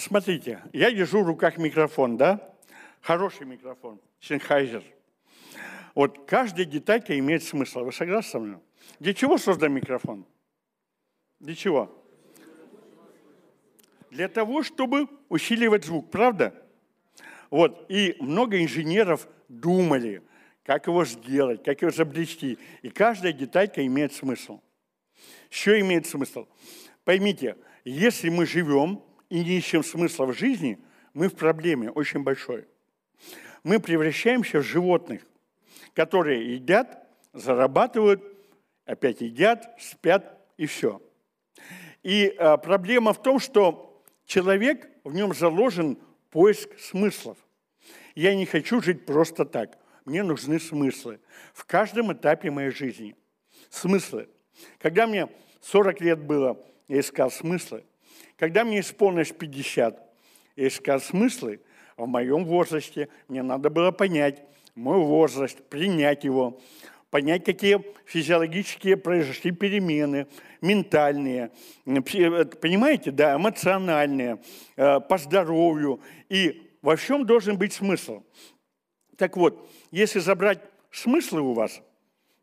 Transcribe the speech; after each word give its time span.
смотрите, 0.00 0.62
я 0.72 0.90
держу 0.90 1.22
в 1.22 1.26
руках 1.26 1.58
микрофон, 1.58 2.16
да? 2.16 2.54
Хороший 3.00 3.46
микрофон, 3.46 4.00
Sennheiser. 4.20 4.82
Вот 5.94 6.26
каждая 6.26 6.64
деталька 6.64 7.18
имеет 7.18 7.42
смысл. 7.42 7.80
Вы 7.80 7.92
согласны 7.92 8.30
со 8.30 8.38
мной? 8.38 8.58
Для 8.98 9.14
чего 9.14 9.38
создан 9.38 9.72
микрофон? 9.72 10.26
Для 11.40 11.54
чего? 11.54 11.96
Для 14.10 14.28
того, 14.28 14.62
чтобы 14.62 15.08
усиливать 15.28 15.84
звук, 15.84 16.10
правда? 16.10 16.54
Вот, 17.48 17.86
и 17.88 18.16
много 18.20 18.62
инженеров 18.62 19.28
думали, 19.48 20.22
как 20.64 20.86
его 20.86 21.04
сделать, 21.04 21.64
как 21.64 21.80
его 21.82 21.90
изобрести. 21.90 22.58
И 22.82 22.90
каждая 22.90 23.32
деталька 23.32 23.84
имеет 23.84 24.12
смысл. 24.12 24.60
Что 25.48 25.78
имеет 25.80 26.06
смысл? 26.06 26.46
Поймите, 27.04 27.56
если 27.84 28.28
мы 28.28 28.46
живем 28.46 29.02
и 29.30 29.42
не 29.42 29.58
ищем 29.58 29.82
смысла 29.82 30.26
в 30.26 30.34
жизни, 30.34 30.78
мы 31.14 31.28
в 31.28 31.34
проблеме 31.34 31.90
очень 31.90 32.22
большой. 32.22 32.66
Мы 33.62 33.80
превращаемся 33.80 34.58
в 34.58 34.62
животных, 34.62 35.22
которые 35.94 36.54
едят, 36.54 37.06
зарабатывают, 37.32 38.22
опять 38.84 39.20
едят, 39.20 39.74
спят 39.78 40.38
и 40.56 40.66
все. 40.66 41.00
И 42.02 42.34
а, 42.38 42.56
проблема 42.56 43.12
в 43.12 43.22
том, 43.22 43.38
что 43.38 44.02
человек, 44.24 44.90
в 45.04 45.14
нем 45.14 45.34
заложен 45.34 45.98
поиск 46.30 46.78
смыслов. 46.78 47.38
Я 48.14 48.34
не 48.34 48.46
хочу 48.46 48.80
жить 48.80 49.06
просто 49.06 49.44
так. 49.44 49.78
Мне 50.04 50.22
нужны 50.22 50.58
смыслы 50.58 51.20
в 51.52 51.64
каждом 51.64 52.12
этапе 52.12 52.50
моей 52.50 52.70
жизни. 52.70 53.14
Смыслы. 53.68 54.28
Когда 54.78 55.06
мне 55.06 55.28
40 55.60 56.00
лет 56.00 56.18
было, 56.20 56.58
я 56.88 57.00
искал 57.00 57.30
смыслы. 57.30 57.84
Когда 58.40 58.64
мне 58.64 58.80
исполнилось 58.80 59.32
50, 59.32 60.02
я 60.56 60.66
искал 60.66 60.98
смыслы. 60.98 61.60
В 61.98 62.06
моем 62.06 62.46
возрасте 62.46 63.10
мне 63.28 63.42
надо 63.42 63.68
было 63.68 63.90
понять 63.90 64.42
мой 64.74 64.96
возраст, 64.96 65.62
принять 65.68 66.24
его, 66.24 66.58
понять, 67.10 67.44
какие 67.44 67.84
физиологические 68.06 68.96
произошли 68.96 69.50
перемены, 69.50 70.26
ментальные, 70.62 71.50
понимаете, 71.84 73.10
да, 73.10 73.36
эмоциональные, 73.36 74.40
э, 74.76 75.00
по 75.00 75.18
здоровью. 75.18 76.00
И 76.30 76.72
во 76.80 76.96
всем 76.96 77.26
должен 77.26 77.58
быть 77.58 77.74
смысл. 77.74 78.22
Так 79.18 79.36
вот, 79.36 79.68
если 79.90 80.18
забрать 80.18 80.60
смыслы 80.90 81.42
у 81.42 81.52
вас, 81.52 81.82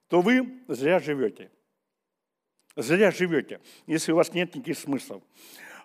то 0.09 0.21
вы 0.21 0.59
зря 0.67 0.99
живете. 0.99 1.49
Зря 2.75 3.09
живете, 3.09 3.61
если 3.87 4.11
у 4.11 4.15
вас 4.17 4.31
нет 4.31 4.53
никаких 4.53 4.77
смыслов. 4.77 5.23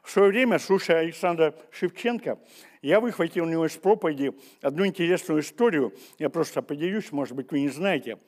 В 0.03 0.11
свое 0.11 0.29
время, 0.29 0.59
слушая 0.59 0.99
Александра 0.99 1.55
Шевченко, 1.71 2.39
я 2.83 3.01
выхватил 3.01 3.45
у 3.45 3.49
него 3.49 3.67
из 3.67 3.77
проповеди 3.77 4.33
одну 4.61 4.85
интересную 4.85 5.41
историю. 5.41 5.95
Я 6.19 6.29
просто 6.29 6.61
поделюсь, 6.61 7.13
может 7.13 7.37
быть, 7.37 7.51
вы 7.53 7.61
не 7.61 7.69
знаете. 7.69 8.19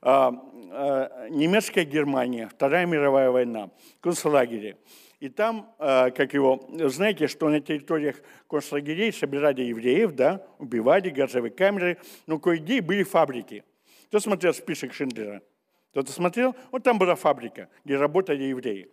А, 0.00 0.32
а, 0.70 1.28
немецкая 1.28 1.84
Германия, 1.84 2.48
Вторая 2.48 2.86
мировая 2.86 3.30
война, 3.30 3.70
концлагере. 4.00 4.76
И 5.18 5.28
там, 5.28 5.74
а, 5.80 6.10
как 6.10 6.34
его, 6.34 6.64
знаете, 6.72 7.26
что 7.26 7.48
на 7.48 7.60
территориях 7.60 8.16
концлагерей 8.48 9.12
собирали 9.12 9.62
евреев, 9.62 10.12
да, 10.12 10.46
убивали, 10.58 11.10
газовые 11.10 11.50
камеры, 11.50 11.98
но 12.28 12.38
кое-где 12.38 12.80
были 12.80 13.02
фабрики. 13.02 13.64
Кто 14.06 14.20
смотрел 14.20 14.54
список 14.54 14.94
Шиндлера? 14.94 15.42
Кто-то 15.90 16.12
смотрел? 16.12 16.54
Вот 16.70 16.84
там 16.84 16.96
была 16.96 17.16
фабрика, 17.16 17.68
где 17.84 17.96
работали 17.96 18.44
евреи. 18.44 18.88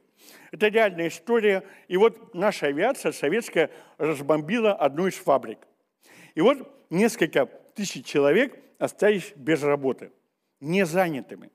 Это 0.51 0.67
реальная 0.67 1.07
история. 1.09 1.63
И 1.87 1.97
вот 1.97 2.33
наша 2.33 2.67
авиация 2.67 3.11
советская 3.11 3.69
разбомбила 3.97 4.73
одну 4.73 5.07
из 5.07 5.15
фабрик. 5.15 5.59
И 6.33 6.41
вот 6.41 6.87
несколько 6.89 7.45
тысяч 7.45 8.05
человек 8.05 8.57
остались 8.79 9.33
без 9.35 9.63
работы, 9.63 10.11
не 10.59 10.85
занятыми. 10.85 11.51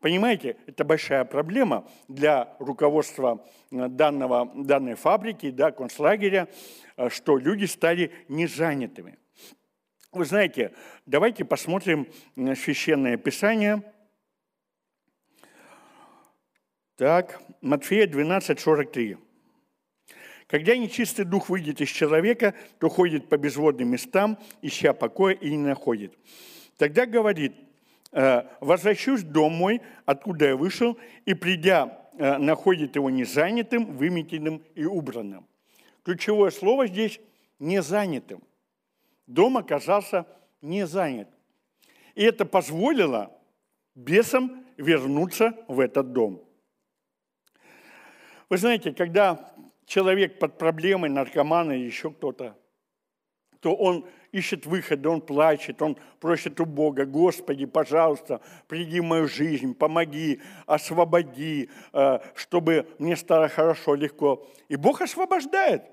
Понимаете, 0.00 0.56
это 0.66 0.84
большая 0.84 1.24
проблема 1.24 1.88
для 2.06 2.54
руководства 2.58 3.44
э, 3.70 3.88
данного, 3.88 4.52
данной 4.54 4.94
фабрики, 4.94 5.50
да, 5.50 5.72
концлагеря, 5.72 6.48
э, 6.96 7.08
что 7.08 7.38
люди 7.38 7.64
стали 7.64 8.12
незанятыми. 8.28 9.18
Вы 10.12 10.24
знаете, 10.24 10.72
давайте 11.06 11.44
посмотрим 11.44 12.06
Священное 12.36 13.16
Писание. 13.16 13.82
Так, 16.96 17.40
Матфея 17.60 18.06
12, 18.06 18.58
43. 18.58 19.16
Когда 20.46 20.76
нечистый 20.76 21.24
дух 21.24 21.48
выйдет 21.48 21.80
из 21.80 21.88
человека, 21.88 22.54
то 22.78 22.88
ходит 22.88 23.28
по 23.28 23.36
безводным 23.36 23.88
местам, 23.88 24.38
ища 24.62 24.92
покоя 24.92 25.34
и 25.34 25.50
не 25.50 25.58
находит. 25.58 26.16
Тогда 26.78 27.06
говорит, 27.06 27.54
Э, 28.18 28.44
возвращусь 28.60 29.20
в 29.20 29.30
дом 29.30 29.52
мой, 29.52 29.82
откуда 30.06 30.46
я 30.46 30.56
вышел, 30.56 30.96
и 31.26 31.34
придя, 31.34 32.08
э, 32.16 32.38
находит 32.38 32.96
его 32.96 33.10
незанятым, 33.10 33.96
выметенным 33.96 34.62
и 34.74 34.86
убранным. 34.86 35.46
Ключевое 36.02 36.50
слово 36.50 36.86
здесь– 36.86 37.20
незанятым. 37.58 38.42
Дом 39.26 39.58
оказался 39.58 40.24
не 40.62 40.86
занят. 40.86 41.28
И 42.14 42.22
это 42.22 42.46
позволило 42.46 43.36
бесам 43.94 44.64
вернуться 44.78 45.52
в 45.68 45.78
этот 45.80 46.12
дом. 46.14 46.42
Вы 48.48 48.58
знаете, 48.58 48.92
когда 48.92 49.52
человек 49.86 50.38
под 50.38 50.58
проблемой, 50.58 51.10
наркоман 51.10 51.72
или 51.72 51.84
еще 51.84 52.10
кто-то, 52.10 52.56
то 53.60 53.74
он 53.74 54.06
ищет 54.32 54.66
выхода, 54.66 55.10
он 55.10 55.20
плачет, 55.20 55.80
он 55.82 55.96
просит 56.20 56.60
у 56.60 56.66
Бога, 56.66 57.06
Господи, 57.06 57.64
пожалуйста, 57.66 58.40
приди 58.68 59.00
в 59.00 59.04
мою 59.04 59.28
жизнь, 59.28 59.74
помоги, 59.74 60.40
освободи, 60.66 61.70
э, 61.92 62.18
чтобы 62.34 62.86
мне 62.98 63.16
стало 63.16 63.48
хорошо, 63.48 63.94
легко. 63.94 64.46
И 64.68 64.76
Бог 64.76 65.00
освобождает. 65.00 65.84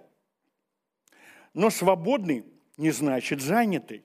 Но 1.53 1.69
свободный 1.69 2.45
не 2.77 2.91
значит 2.91 3.41
занятый. 3.41 4.03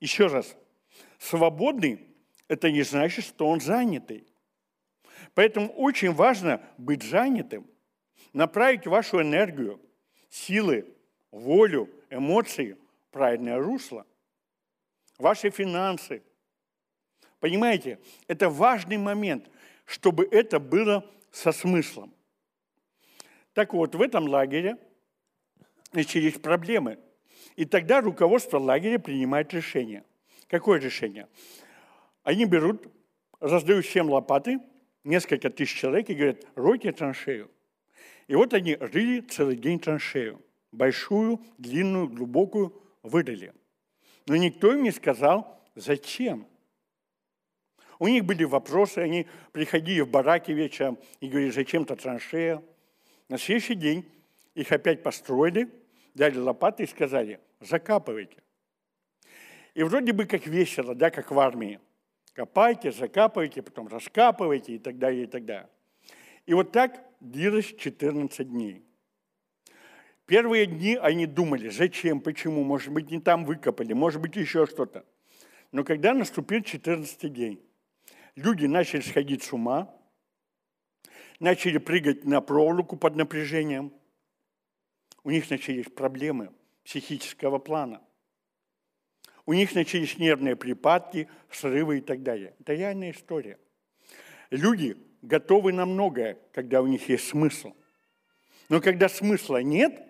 Еще 0.00 0.26
раз, 0.26 0.56
свободный– 1.18 2.06
это 2.48 2.70
не 2.70 2.82
значит, 2.82 3.24
что 3.24 3.48
он 3.48 3.60
занятый. 3.60 4.26
Поэтому 5.34 5.68
очень 5.72 6.12
важно 6.12 6.60
быть 6.78 7.02
занятым, 7.02 7.66
направить 8.32 8.86
вашу 8.86 9.20
энергию, 9.20 9.80
силы, 10.30 10.86
волю, 11.30 11.88
эмоции– 12.10 12.76
правильное 13.10 13.58
русло. 13.58 14.06
Ваши 15.18 15.50
финансы. 15.50 16.22
Понимаете, 17.40 17.98
это 18.26 18.48
важный 18.48 18.96
момент, 18.96 19.50
чтобы 19.84 20.28
это 20.30 20.60
было 20.60 21.08
со 21.32 21.52
смыслом. 21.52 22.14
Так 23.52 23.74
вот, 23.74 23.94
в 23.94 24.02
этом 24.02 24.28
лагере 24.28 24.76
начались 25.92 26.38
проблемы. 26.38 26.98
И 27.56 27.64
тогда 27.64 28.00
руководство 28.00 28.58
лагеря 28.58 28.98
принимает 28.98 29.52
решение. 29.52 30.04
Какое 30.48 30.78
решение? 30.78 31.28
Они 32.22 32.44
берут, 32.44 32.86
раздают 33.40 33.84
всем 33.84 34.08
лопаты, 34.10 34.60
несколько 35.08 35.50
тысяч 35.50 35.74
человек, 35.74 36.08
и 36.10 36.14
говорят, 36.14 36.46
ройте 36.54 36.92
траншею. 36.92 37.50
И 38.28 38.34
вот 38.34 38.54
они 38.54 38.76
рыли 38.76 39.20
целый 39.20 39.56
день 39.56 39.80
траншею. 39.80 40.40
Большую, 40.70 41.40
длинную, 41.56 42.08
глубокую, 42.08 42.80
выдали. 43.02 43.54
Но 44.26 44.36
никто 44.36 44.72
им 44.72 44.82
не 44.82 44.90
сказал, 44.90 45.60
зачем. 45.74 46.46
У 47.98 48.06
них 48.06 48.24
были 48.24 48.44
вопросы, 48.44 48.98
они 48.98 49.26
приходили 49.52 50.02
в 50.02 50.10
бараки 50.10 50.52
вечером 50.52 50.98
и 51.20 51.28
говорили, 51.28 51.50
зачем-то 51.50 51.96
траншея. 51.96 52.62
На 53.28 53.38
следующий 53.38 53.74
день 53.74 54.04
их 54.54 54.70
опять 54.70 55.02
построили, 55.02 55.68
дали 56.14 56.36
лопаты 56.36 56.84
и 56.84 56.86
сказали, 56.86 57.40
закапывайте. 57.60 58.42
И 59.74 59.82
вроде 59.82 60.12
бы 60.12 60.26
как 60.26 60.46
весело, 60.46 60.94
да, 60.94 61.10
как 61.10 61.30
в 61.30 61.38
армии. 61.38 61.80
Копайте, 62.38 62.92
закапывайте, 62.92 63.62
потом 63.62 63.88
раскапывайте 63.88 64.76
и 64.76 64.78
так 64.78 64.96
далее, 64.96 65.24
и 65.24 65.26
так 65.26 65.44
далее. 65.44 65.68
И 66.46 66.54
вот 66.54 66.70
так 66.70 67.04
длилось 67.18 67.74
14 67.76 68.48
дней. 68.48 68.84
Первые 70.24 70.66
дни 70.66 70.94
они 70.94 71.26
думали, 71.26 71.68
зачем, 71.68 72.20
почему, 72.20 72.62
может 72.62 72.92
быть, 72.92 73.10
не 73.10 73.20
там 73.20 73.44
выкопали, 73.44 73.92
может 73.92 74.20
быть, 74.20 74.36
еще 74.36 74.66
что-то. 74.66 75.04
Но 75.72 75.82
когда 75.82 76.14
наступил 76.14 76.62
14 76.62 77.32
день, 77.32 77.60
люди 78.36 78.66
начали 78.66 79.00
сходить 79.00 79.42
с 79.42 79.52
ума, 79.52 79.92
начали 81.40 81.78
прыгать 81.78 82.24
на 82.24 82.40
проволоку 82.40 82.96
под 82.96 83.16
напряжением, 83.16 83.92
у 85.24 85.32
них 85.32 85.50
начались 85.50 85.86
проблемы 85.86 86.52
психического 86.84 87.58
плана. 87.58 88.00
У 89.48 89.54
них 89.54 89.74
начались 89.74 90.18
нервные 90.18 90.56
припадки, 90.56 91.26
срывы 91.50 91.98
и 91.98 92.00
так 92.02 92.22
далее. 92.22 92.54
Это 92.60 92.74
реальная 92.74 93.12
история. 93.12 93.58
Люди 94.50 94.94
готовы 95.22 95.72
на 95.72 95.86
многое, 95.86 96.36
когда 96.52 96.82
у 96.82 96.86
них 96.86 97.08
есть 97.08 97.28
смысл. 97.28 97.72
Но 98.68 98.82
когда 98.82 99.08
смысла 99.08 99.62
нет, 99.62 100.02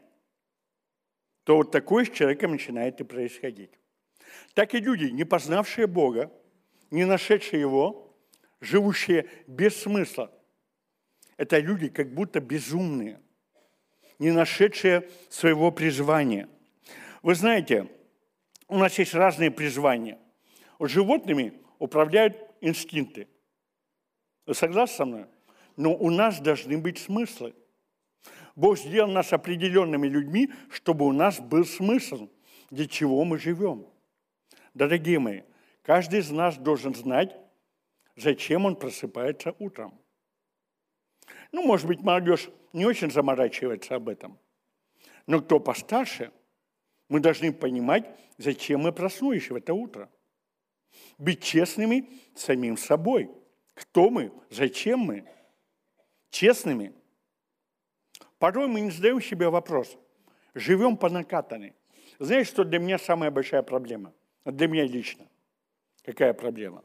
то 1.44 1.55
вот 1.55 1.70
такое 1.70 2.05
с 2.05 2.11
человеком 2.11 2.50
начинает 2.50 3.00
и 3.00 3.05
происходить. 3.05 3.70
Так 4.55 4.75
и 4.75 4.81
люди, 4.81 5.05
не 5.05 5.23
познавшие 5.23 5.87
Бога, 5.87 6.32
не 6.91 7.05
нашедшие 7.05 7.61
Его, 7.61 8.12
живущие 8.61 9.29
без 9.46 9.81
смысла. 9.81 10.32
Это 11.37 11.61
люди 11.61 11.91
как 11.91 12.12
будто 12.12 12.41
безумные, 12.41 13.20
не 14.19 14.32
нашедшие 14.32 15.08
своего 15.29 15.70
призвания. 15.70 16.49
Вы 17.23 17.37
знаете, 17.37 17.88
у 18.69 18.76
нас 18.76 18.99
есть 18.99 19.15
разные 19.15 19.50
призвания. 19.50 20.19
Вот 20.79 20.91
животными 20.91 21.61
управляют 21.79 22.37
инстинкты. 22.61 23.29
Вы 24.47 24.55
согласны 24.55 24.97
со 24.97 25.05
мной? 25.05 25.26
Но 25.76 25.94
у 25.94 26.11
нас 26.11 26.41
должны 26.41 26.79
быть 26.79 26.99
смыслы– 26.99 27.55
Бог 28.59 28.76
сделал 28.76 29.09
нас 29.09 29.32
определенными 29.32 30.09
людьми, 30.09 30.50
чтобы 30.69 31.06
у 31.06 31.12
нас 31.12 31.38
был 31.38 31.65
смысл, 31.65 32.29
для 32.70 32.88
чего 32.88 33.25
мы 33.25 33.38
живем. 33.38 33.87
Дорогие 34.75 35.20
мои, 35.20 35.43
каждый 35.82 36.19
из 36.19 36.31
нас 36.32 36.56
должен 36.56 36.93
знать, 36.93 37.37
зачем 38.17 38.67
он 38.67 38.75
просыпается 38.75 39.55
утром. 39.61 39.97
Ну, 41.53 41.65
может 41.65 41.87
быть, 41.87 42.00
молодежь 42.00 42.49
не 42.73 42.85
очень 42.85 43.12
заморачивается 43.12 43.94
об 43.94 44.09
этом. 44.09 44.37
Но 45.29 45.41
кто 45.41 45.61
постарше, 45.61 46.32
мы 47.08 47.20
должны 47.20 47.52
понимать, 47.52 48.06
зачем 48.37 48.81
мы 48.81 48.93
проснулись 48.93 49.50
в 49.50 49.55
это 49.55 49.75
утро. 49.75 50.10
Быть 51.19 51.43
честными 51.43 52.08
самим 52.34 52.76
собой. 52.76 53.31
Кто 53.75 54.10
мы, 54.10 54.32
зачем 54.50 55.00
мы. 55.00 55.25
Честными– 56.31 56.93
Порой 58.38 58.69
мы 58.69 58.81
не 58.81 58.90
задаем 58.90 59.20
себе 59.20 59.49
вопрос. 59.49 59.96
Живем 60.55 60.96
по 60.96 61.08
накатанной. 61.08 61.75
Знаешь, 62.19 62.49
что 62.49 62.64
для 62.64 62.78
меня 62.78 62.99
самая 62.99 63.31
большая 63.31 63.62
проблема? 63.62 64.12
Для 64.44 64.69
меня 64.69 64.84
лично. 64.84 65.26
Какая 66.05 66.32
проблема? 66.32 66.84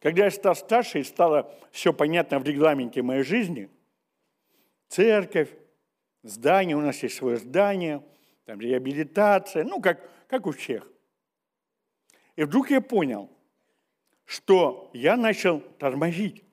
Когда 0.00 0.24
я 0.24 0.30
стал 0.30 0.56
старше 0.56 1.00
и 1.00 1.04
стало 1.04 1.52
все 1.70 1.92
понятно 1.92 2.38
в 2.38 2.44
регламенте 2.44 3.02
моей 3.02 3.22
жизни, 3.22 3.70
церковь, 4.88 5.50
здание, 6.22 6.76
у 6.76 6.80
нас 6.80 7.02
есть 7.02 7.16
свое 7.16 7.36
здание, 7.36 8.02
там 8.44 8.60
реабилитация, 8.60 9.64
ну, 9.64 9.80
как, 9.80 10.08
как 10.28 10.46
у 10.46 10.52
всех. 10.52 10.86
И 12.36 12.44
вдруг 12.44 12.70
я 12.70 12.80
понял, 12.80 13.30
что 14.24 14.90
я 14.94 15.16
начал 15.16 15.60
тормозить. 15.60 16.44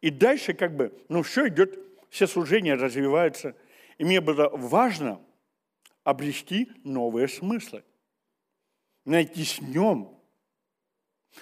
И 0.00 0.10
дальше 0.10 0.54
как 0.54 0.74
бы, 0.74 0.98
ну, 1.08 1.22
все 1.22 1.48
идет 1.48 1.78
все 2.10 2.26
служения 2.26 2.74
развиваются. 2.74 3.56
И 3.96 4.04
мне 4.04 4.20
было 4.20 4.48
важно 4.48 5.24
обрести 6.04 6.70
новые 6.84 7.28
смыслы, 7.28 7.84
найти 9.04 9.44
с 9.44 9.60
нем, 9.60 10.18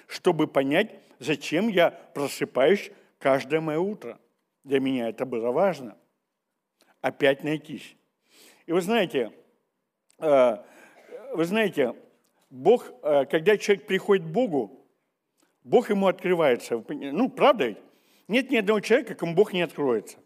чтобы 0.06 0.46
понять, 0.46 0.94
зачем 1.18 1.68
я 1.68 1.90
просыпаюсь 1.90 2.92
каждое 3.18 3.60
мое 3.60 3.78
утро. 3.78 4.20
Для 4.64 4.80
меня 4.80 5.08
это 5.08 5.24
было 5.24 5.50
важно. 5.50 5.96
Опять 7.00 7.42
найтись. 7.44 7.96
И 8.68 8.72
вы 8.72 8.82
знаете, 8.82 9.32
э, 10.18 10.56
вы 11.32 11.44
знаете, 11.46 11.94
Бог, 12.50 12.92
э, 13.02 13.24
когда 13.24 13.56
человек 13.56 13.86
приходит 13.86 14.26
к 14.26 14.28
Богу, 14.28 14.86
Бог 15.64 15.88
ему 15.88 16.06
открывается. 16.06 16.84
Ну, 16.86 17.30
правда 17.30 17.68
ведь? 17.68 17.78
Нет 18.28 18.50
ни 18.50 18.56
одного 18.56 18.80
человека, 18.80 19.14
кому 19.14 19.34
Бог 19.34 19.54
не 19.54 19.62
откроется 19.62 20.18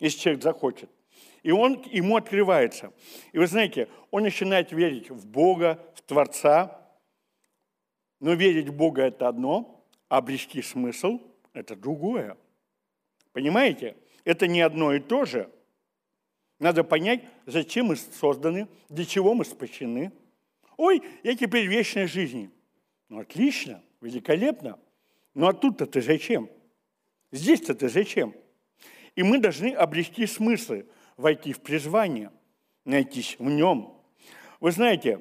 если 0.00 0.18
человек 0.18 0.42
захочет. 0.42 0.90
И 1.44 1.52
он 1.52 1.80
ему 1.92 2.16
открывается. 2.16 2.92
И 3.32 3.38
вы 3.38 3.46
знаете, 3.46 3.88
он 4.10 4.24
начинает 4.24 4.72
верить 4.72 5.10
в 5.10 5.24
Бога, 5.26 5.78
в 5.94 6.02
Творца. 6.02 6.80
Но 8.18 8.32
верить 8.34 8.68
в 8.68 8.74
Бога– 8.74 9.02
это 9.04 9.28
одно, 9.28 9.84
а 10.08 10.18
обрести 10.18 10.60
смысл– 10.60 11.20
это 11.52 11.76
другое. 11.76 12.36
Понимаете? 13.32 13.96
Это 14.24 14.48
не 14.48 14.60
одно 14.60 14.92
и 14.92 14.98
то 14.98 15.24
же. 15.24 15.48
Надо 16.58 16.84
понять, 16.84 17.22
зачем 17.44 17.86
мы 17.86 17.96
созданы, 17.96 18.68
для 18.88 19.04
чего 19.04 19.34
мы 19.34 19.44
спасены. 19.44 20.12
Ой, 20.76 21.02
я 21.22 21.36
теперь 21.36 21.66
в 21.66 21.70
вечной 21.70 22.06
жизни. 22.06 22.50
Ну, 23.08 23.20
отлично, 23.20 23.82
великолепно. 24.00 24.78
Ну, 25.34 25.46
а 25.46 25.52
тут-то 25.52 25.86
ты 25.86 26.00
зачем? 26.00 26.48
Здесь-то 27.30 27.74
ты 27.74 27.88
зачем? 27.88 28.34
И 29.14 29.22
мы 29.22 29.38
должны 29.38 29.72
обрести 29.72 30.26
смыслы, 30.26 30.86
войти 31.16 31.52
в 31.52 31.60
призвание, 31.60 32.30
найтись 32.84 33.36
в 33.38 33.48
нем. 33.48 34.00
Вы 34.60 34.70
знаете, 34.72 35.20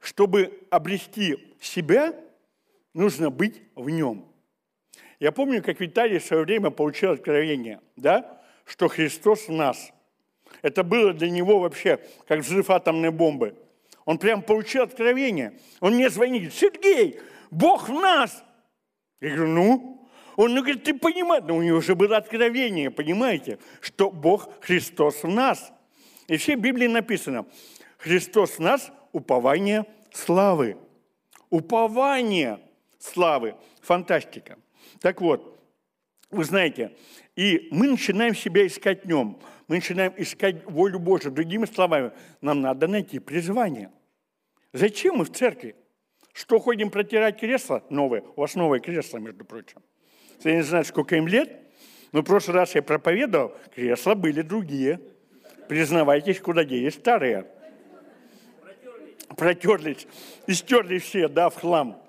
чтобы 0.00 0.66
обрести 0.70 1.54
себя, 1.60 2.14
нужно 2.94 3.30
быть 3.30 3.62
в 3.74 3.88
нем. 3.90 4.30
Я 5.20 5.32
помню, 5.32 5.62
как 5.62 5.80
Виталий 5.80 6.18
в 6.18 6.24
свое 6.24 6.44
время 6.44 6.70
получил 6.70 7.12
откровение, 7.12 7.80
да, 7.96 8.42
что 8.64 8.88
Христос 8.88 9.48
в 9.48 9.52
нас. 9.52 9.92
Это 10.62 10.82
было 10.82 11.12
для 11.12 11.30
него 11.30 11.60
вообще 11.60 12.00
как 12.26 12.40
взрыв 12.40 12.70
атомной 12.70 13.10
бомбы. 13.10 13.56
Он 14.04 14.18
прям 14.18 14.42
получил 14.42 14.82
откровение. 14.82 15.58
Он 15.80 15.94
мне 15.94 16.08
звонит, 16.10 16.54
Сергей, 16.54 17.18
Бог 17.50 17.88
в 17.88 17.92
нас. 17.92 18.44
Я 19.20 19.30
говорю, 19.30 19.52
ну, 19.52 20.08
он 20.36 20.54
ну, 20.54 20.60
говорит, 20.60 20.84
ты 20.84 20.94
понимаешь, 20.94 21.44
но 21.46 21.56
у 21.56 21.62
него 21.62 21.78
уже 21.78 21.94
было 21.94 22.18
откровение, 22.18 22.90
понимаете, 22.90 23.58
что 23.80 24.10
Бог 24.10 24.50
Христос 24.60 25.22
в 25.22 25.28
нас. 25.28 25.72
И 26.28 26.36
все 26.36 26.56
в 26.56 26.60
Библии 26.60 26.86
написано, 26.86 27.46
Христос 27.98 28.52
в 28.52 28.60
нас– 28.60 28.92
упование 29.12 29.86
славы. 30.12 30.76
Упование 31.48 32.60
славы. 32.98 33.54
Фантастика. 33.80 34.58
Так 35.00 35.20
вот, 35.20 35.58
вы 36.30 36.44
знаете, 36.44 36.94
и 37.34 37.68
мы 37.70 37.88
начинаем 37.88 38.34
себя 38.34 38.66
искать 38.66 39.06
нем. 39.06 39.38
Мы 39.68 39.76
начинаем 39.76 40.14
искать 40.16 40.64
волю 40.64 40.98
Божию. 40.98 41.32
Другими 41.32 41.66
словами, 41.66 42.12
нам 42.40 42.60
надо 42.60 42.86
найти 42.86 43.18
призвание. 43.18 43.90
Зачем 44.72 45.16
мы 45.16 45.24
в 45.24 45.32
церкви? 45.32 45.74
Что 46.32 46.58
ходим 46.58 46.90
протирать 46.90 47.40
кресло 47.40 47.82
новое? 47.90 48.22
У 48.36 48.42
вас 48.42 48.54
новое 48.54 48.78
кресло, 48.78 49.18
между 49.18 49.44
прочим. 49.44 49.82
Я 50.44 50.56
не 50.56 50.62
знаю, 50.62 50.84
сколько 50.84 51.16
им 51.16 51.26
лет, 51.26 51.50
но 52.12 52.20
в 52.20 52.24
прошлый 52.24 52.56
раз 52.56 52.74
я 52.74 52.82
проповедовал, 52.82 53.54
кресла 53.74 54.14
были 54.14 54.42
другие. 54.42 55.00
Признавайтесь, 55.68 56.40
куда 56.40 56.64
делись 56.64 56.94
старые. 56.94 57.46
Протерлись. 59.36 60.06
И 60.46 60.52
стерли 60.52 60.98
все, 60.98 61.28
да, 61.28 61.50
в 61.50 61.56
хлам. 61.56 62.00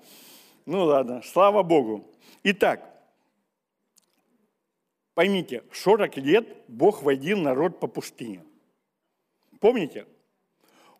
Ну 0.66 0.84
ладно, 0.84 1.22
слава 1.24 1.62
Богу. 1.62 2.06
Итак, 2.44 2.87
поймите, 5.18 5.64
40 5.72 6.16
лет 6.18 6.46
Бог 6.68 7.02
водил 7.02 7.40
народ 7.40 7.80
по 7.80 7.88
пустыне. 7.88 8.44
Помните? 9.58 10.06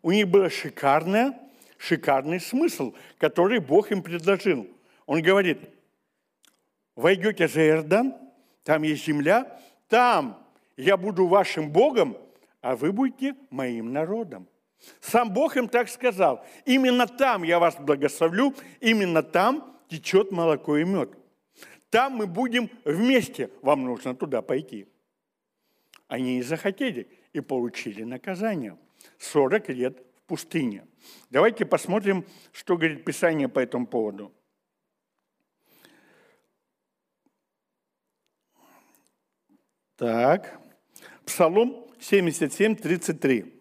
У 0.01 0.11
них 0.11 0.27
был 0.27 0.49
шикарный, 0.49 1.31
шикарный 1.77 2.41
смысл, 2.41 2.93
который 3.17 3.59
Бог 3.59 3.93
им 3.93 4.03
предложил. 4.03 4.67
Он 5.05 5.21
говорит– 5.21 5.59
войдете 6.97 7.47
за 7.47 7.65
Иордан, 7.65 8.13
там 8.65 8.83
есть 8.83 9.05
земля, 9.05 9.57
там 9.87 10.45
я 10.75 10.97
буду 10.97 11.25
вашим 11.25 11.71
Богом, 11.71 12.17
а 12.59 12.75
вы 12.75 12.91
будете 12.91 13.37
моим 13.49 13.93
народом. 13.93 14.49
Сам 14.99 15.31
Бог 15.31 15.55
им 15.55 15.69
так 15.69 15.87
сказал. 15.87 16.45
Именно 16.65 17.07
там 17.07 17.43
я 17.43 17.57
вас 17.57 17.77
благословлю, 17.77 18.53
именно 18.81 19.23
там 19.23 19.79
течет 19.87 20.29
молоко 20.33 20.75
и 20.75 20.83
мед. 20.83 21.09
Там 21.89 22.13
мы 22.13 22.27
будем 22.27 22.69
вместе, 22.85 23.49
вам 23.61 23.83
нужно 23.83 24.15
туда 24.15 24.41
пойти. 24.41 24.87
Они 26.07 26.39
и 26.39 26.41
захотели, 26.41 27.07
и 27.33 27.39
получили 27.39 28.03
наказание. 28.03 28.77
40 29.17 29.69
лет 29.69 30.03
в 30.15 30.21
пустыне. 30.23 30.85
Давайте 31.29 31.65
посмотрим, 31.65 32.25
что 32.51 32.77
говорит 32.77 33.05
Писание 33.05 33.47
по 33.47 33.59
этому 33.59 33.87
поводу. 33.87 34.31
Так. 39.95 40.59
Псалом 41.25 41.87
77, 41.99 42.75
33. 42.75 43.55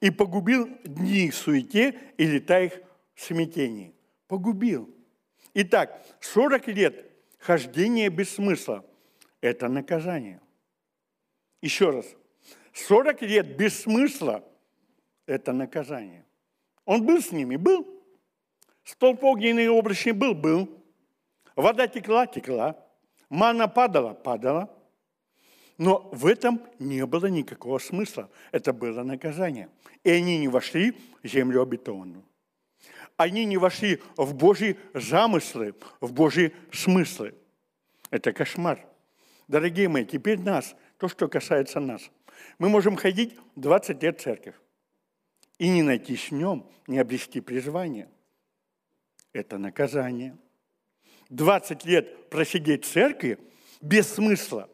«И 0.00 0.10
погубил 0.10 0.68
дни 0.84 1.26
их 1.26 1.34
суете, 1.34 1.96
и 2.16 2.26
лета 2.26 2.60
их 2.62 2.80
в 3.14 3.22
смятении». 3.22 3.94
Погубил. 4.26 4.92
Итак, 5.54 6.04
40 6.20 6.66
лет 6.68 7.11
хождения 7.42 8.08
без 8.08 8.34
смысла– 8.34 8.84
это 9.40 9.68
наказание. 9.68 10.40
Еще 11.60 11.90
раз. 11.90 12.06
40 12.72 13.22
лет 13.22 13.56
без 13.56 13.80
смысла– 13.80 14.44
это 15.26 15.52
наказание. 15.52 16.24
Он 16.84 17.04
был 17.04 17.20
с 17.20 17.32
ними? 17.32 17.56
Был. 17.56 17.86
Столб 18.84 19.22
огненный 19.24 19.68
обращенный 19.68 20.18
был? 20.18 20.34
Был. 20.34 20.82
Вода 21.54 21.86
текла? 21.86 22.26
Текла. 22.26 22.76
Мана 23.28 23.68
падала? 23.68 24.14
Падала. 24.14 24.70
Но 25.78 26.08
в 26.12 26.26
этом 26.26 26.60
не 26.78 27.04
было 27.06 27.26
никакого 27.26 27.78
смысла. 27.78 28.30
Это 28.52 28.72
было 28.72 29.02
наказание. 29.02 29.68
И 30.04 30.10
они 30.10 30.38
не 30.38 30.48
вошли 30.48 30.92
в 31.22 31.26
землю 31.26 31.62
обетованную. 31.62 32.24
Они 33.22 33.44
не 33.44 33.56
вошли 33.56 34.02
в 34.16 34.34
Божьи 34.34 34.76
замыслы, 34.94 35.76
в 36.00 36.12
Божьи 36.12 36.52
смыслы. 36.72 37.36
Это 38.10 38.32
кошмар. 38.32 38.84
Дорогие 39.46 39.88
мои, 39.88 40.04
теперь 40.04 40.40
нас, 40.40 40.74
то, 40.98 41.06
что 41.08 41.28
касается 41.28 41.78
нас. 41.78 42.10
Мы 42.58 42.68
можем 42.68 42.96
ходить 42.96 43.38
20 43.54 44.02
лет 44.02 44.18
в 44.18 44.22
церковь 44.24 44.56
и 45.58 45.68
не 45.68 45.84
найти 45.84 46.16
в 46.16 46.32
нем, 46.32 46.68
не 46.88 46.98
обрести 46.98 47.40
призвание. 47.40 48.08
Это 49.32 49.56
наказание. 49.56 50.36
20 51.30 51.84
лет 51.84 52.28
просидеть 52.28 52.84
в 52.84 52.90
церкви 52.90 53.38
без 53.80 54.12
смысла, 54.12 54.68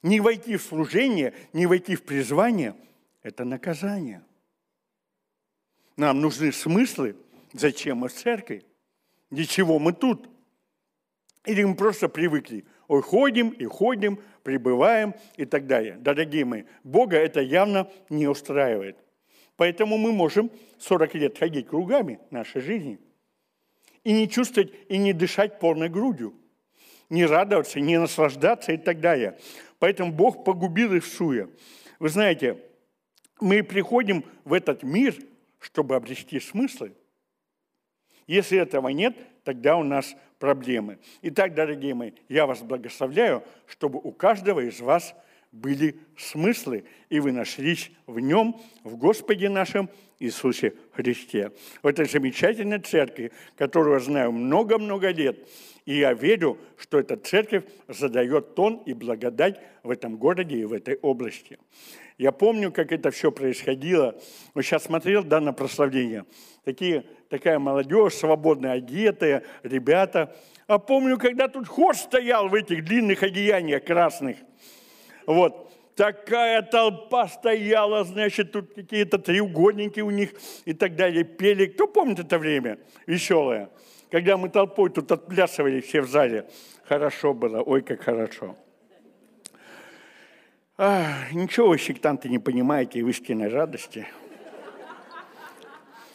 не 0.00 0.20
войти 0.20 0.56
в 0.58 0.62
служение, 0.62 1.34
не 1.52 1.66
войти 1.66 1.96
в 1.96 2.04
призвание– 2.04 2.76
это 3.22 3.44
наказание. 3.44 4.22
Нам 5.96 6.20
нужны 6.20 6.52
смыслы, 6.52 7.16
зачем 7.54 7.98
мы 7.98 8.08
в 8.08 8.12
церкви, 8.12 8.66
для 9.30 9.46
чего 9.46 9.78
мы 9.78 9.94
тут. 9.94 10.28
Или 11.46 11.62
мы 11.64 11.74
просто 11.74 12.08
привыкли, 12.08 12.64
ой, 12.88 13.02
ходим 13.02 13.50
и 13.50 13.64
ходим, 13.64 14.18
пребываем 14.42 15.14
и 15.36 15.44
так 15.44 15.66
далее. 15.66 15.96
Дорогие 15.98 16.44
мои, 16.44 16.64
Бога 16.82 17.16
это 17.16 17.40
явно 17.40 17.90
не 18.10 18.26
устраивает. 18.26 18.98
Поэтому 19.56 19.96
мы 19.96 20.12
можем 20.12 20.50
40 20.78 21.14
лет 21.14 21.38
ходить 21.38 21.68
кругами 21.68 22.18
нашей 22.30 22.60
жизни 22.60 22.98
и 24.02 24.12
не 24.12 24.28
чувствовать, 24.28 24.72
и 24.88 24.98
не 24.98 25.12
дышать 25.12 25.60
полной 25.60 25.88
грудью, 25.88 26.34
не 27.08 27.24
радоваться, 27.24 27.78
не 27.78 27.98
наслаждаться 27.98 28.72
и 28.72 28.76
так 28.76 29.00
далее. 29.00 29.38
Поэтому 29.78 30.12
Бог 30.12 30.44
погубил 30.44 30.94
их 30.94 31.04
суе. 31.04 31.48
Вы 31.98 32.08
знаете, 32.08 32.58
мы 33.40 33.62
приходим 33.62 34.24
в 34.44 34.52
этот 34.52 34.82
мир, 34.82 35.16
чтобы 35.60 35.94
обрести 35.94 36.40
смыслы. 36.40 36.94
Если 38.26 38.58
этого 38.58 38.88
нет, 38.88 39.16
тогда 39.44 39.76
у 39.76 39.82
нас 39.82 40.14
проблемы. 40.38 40.98
Итак, 41.22 41.54
дорогие 41.54 41.94
мои, 41.94 42.12
я 42.28 42.46
вас 42.46 42.62
благословляю, 42.62 43.42
чтобы 43.66 43.98
у 44.02 44.12
каждого 44.12 44.60
из 44.60 44.80
вас– 44.80 45.14
были 45.54 46.00
смыслы, 46.16 46.84
и 47.08 47.20
вы 47.20 47.30
нашлись 47.30 47.92
в 48.06 48.18
нем, 48.18 48.60
в 48.82 48.96
Господе 48.96 49.48
нашем 49.48 49.88
Иисусе 50.18 50.74
Христе. 50.92 51.52
В 51.80 51.86
этой 51.86 52.06
замечательной 52.06 52.80
церкви, 52.80 53.30
которую 53.56 53.94
я 53.94 54.00
знаю 54.00 54.32
много-много 54.32 55.10
лет, 55.10 55.38
и 55.86 55.98
я 55.98 56.12
верю, 56.12 56.58
что 56.76 56.98
эта 56.98 57.16
церковь 57.16 57.64
задает 57.86 58.56
тон 58.56 58.82
и 58.84 58.94
благодать 58.94 59.60
в 59.84 59.90
этом 59.90 60.16
городе 60.16 60.56
и 60.56 60.64
в 60.64 60.72
этой 60.72 60.96
области. 60.96 61.58
Я 62.18 62.32
помню, 62.32 62.72
как 62.72 62.90
это 62.90 63.10
все 63.10 63.30
происходило. 63.30 64.20
Вот 64.54 64.62
сейчас 64.62 64.84
смотрел 64.84 65.22
да, 65.22 65.40
на 65.40 65.52
прославление. 65.52 66.24
Такие, 66.64 67.04
такая 67.38 67.58
молодежь, 67.58 68.14
свободная 68.14 68.72
одетая, 68.72 69.42
ребята. 69.62 70.34
А 70.66 70.78
помню, 70.78 71.18
когда 71.18 71.48
тут 71.48 71.68
хор 71.68 71.94
стоял 71.94 72.48
в 72.48 72.54
этих 72.54 72.84
длинных 72.84 73.22
одеяниях 73.22 73.84
красных– 73.84 74.36
вот. 75.26 75.70
Такая 75.96 76.60
толпа 76.62 77.28
стояла, 77.28 78.02
значит, 78.02 78.50
тут 78.50 78.74
какие-то 78.74 79.16
треугольники 79.16 80.00
у 80.00 80.10
них 80.10 80.30
и 80.64 80.72
так 80.72 80.96
далее, 80.96 81.22
пели. 81.22 81.66
Кто 81.66 81.86
помнит 81.86 82.18
это 82.18 82.36
время 82.36 82.78
веселое? 83.06 83.70
Когда 84.10 84.36
мы 84.36 84.48
толпой 84.48 84.90
тут 84.90 85.12
отплясывали 85.12 85.80
все 85.80 86.00
в 86.00 86.08
зале. 86.08 86.48
Хорошо 86.84 87.32
было, 87.32 87.62
ой, 87.62 87.82
как 87.82 88.02
хорошо. 88.02 88.56
А, 90.76 91.30
ничего 91.32 91.68
вы, 91.68 91.78
сектанты, 91.78 92.28
не 92.28 92.40
понимаете 92.40 93.00
в 93.04 93.08
истинной 93.08 93.48
радости. 93.48 94.08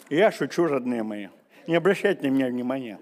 Я 0.09 0.31
шучу, 0.31 0.65
родные 0.65 1.03
мои. 1.03 1.27
Не 1.67 1.75
обращайте 1.75 2.23
на 2.23 2.33
меня 2.33 2.47
внимания. 2.47 2.99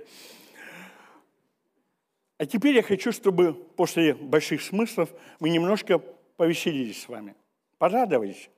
А 2.37 2.45
теперь 2.45 2.75
я 2.75 2.83
хочу, 2.83 3.11
чтобы 3.11 3.53
после 3.53 4.13
больших 4.13 4.61
смыслов 4.61 5.09
мы 5.39 5.49
немножко 5.49 5.99
повеселились 6.35 7.01
с 7.01 7.07
вами, 7.07 7.35
порадовались. 7.77 8.49